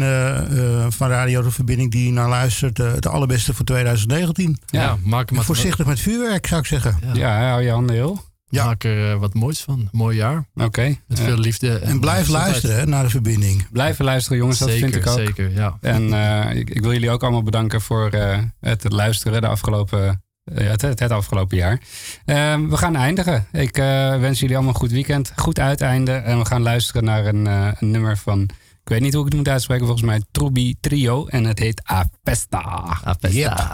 van 0.91 1.09
Radio 1.09 1.41
de 1.41 1.51
Verbinding 1.51 1.91
die 1.91 2.11
naar 2.11 2.29
luistert 2.29 2.79
eh, 2.79 2.93
het 2.93 3.07
allerbeste 3.07 3.53
voor 3.53 3.65
2019. 3.65 4.57
Ja, 4.65 4.81
Ja. 4.81 4.97
maak 5.03 5.29
wat, 5.29 5.45
voorzichtig 5.45 5.85
met 5.85 5.99
vuurwerk, 5.99 6.47
zou 6.47 6.61
ik 6.61 6.67
zeggen. 6.67 6.97
Ja. 7.01 7.13
Ja, 7.13 7.49
hou 7.49 7.61
je 7.61 7.71
handen 7.71 7.95
heel. 7.95 8.25
Ja. 8.49 8.65
maak 8.65 8.83
er 8.83 9.11
eh, 9.11 9.19
wat 9.19 9.33
moois 9.33 9.61
van. 9.61 9.89
Mooi 9.91 10.17
jaar. 10.17 10.45
Oké. 10.55 10.95
Met 11.07 11.19
veel 11.19 11.37
liefde. 11.37 11.79
En 11.79 11.99
blijf 11.99 12.27
luisteren 12.27 12.75
hè, 12.75 12.85
naar 12.85 13.03
de 13.03 13.09
verbinding. 13.09 13.67
blijven 13.71 14.05
luisteren, 14.05 14.37
jongens. 14.37 14.59
Dat 14.59 14.71
vind 14.71 14.95
ik 14.95 15.07
ook. 15.07 15.17
Zeker, 15.17 15.51
ja. 15.51 15.77
En 15.81 16.13
eh, 16.13 16.55
ik, 16.55 16.69
ik 16.69 16.81
wil 16.81 16.91
jullie 16.93 17.09
ook 17.11 17.21
allemaal 17.23 17.43
bedanken 17.43 17.81
voor 17.81 18.09
eh, 18.09 18.37
het 18.59 18.91
luisteren 18.91 19.41
de 19.41 19.47
afgelopen, 19.47 20.23
het, 20.53 20.81
het, 20.81 20.99
het 20.99 21.11
afgelopen 21.11 21.57
jaar. 21.57 21.79
Ehm, 22.25 22.67
we 22.67 22.77
gaan 22.77 22.95
eindigen. 22.95 23.47
Ik 23.51 23.77
eh, 23.77 24.19
wens 24.19 24.39
jullie 24.39 24.55
allemaal 24.55 24.73
een 24.73 24.79
goed 24.79 24.91
weekend. 24.91 25.31
Goed 25.35 25.59
uiteinde. 25.59 26.11
En 26.11 26.37
we 26.39 26.45
gaan 26.45 26.61
luisteren 26.61 27.03
naar 27.03 27.25
een, 27.25 27.47
eh, 27.47 27.67
een 27.79 27.91
nummer 27.91 28.17
van... 28.17 28.41
Ik 28.83 28.93
weet 28.93 29.01
niet 29.01 29.13
hoe 29.13 29.25
ik 29.25 29.29
het 29.31 29.37
moet 29.37 29.49
uitspreken. 29.49 29.85
Volgens 29.85 30.07
mij 30.07 30.21
Trubi 30.31 30.75
Trio. 30.79 31.25
En 31.25 31.43
het 31.43 31.59
heet 31.59 31.81
Apesta. 31.83 32.97
Apesta. 33.03 33.71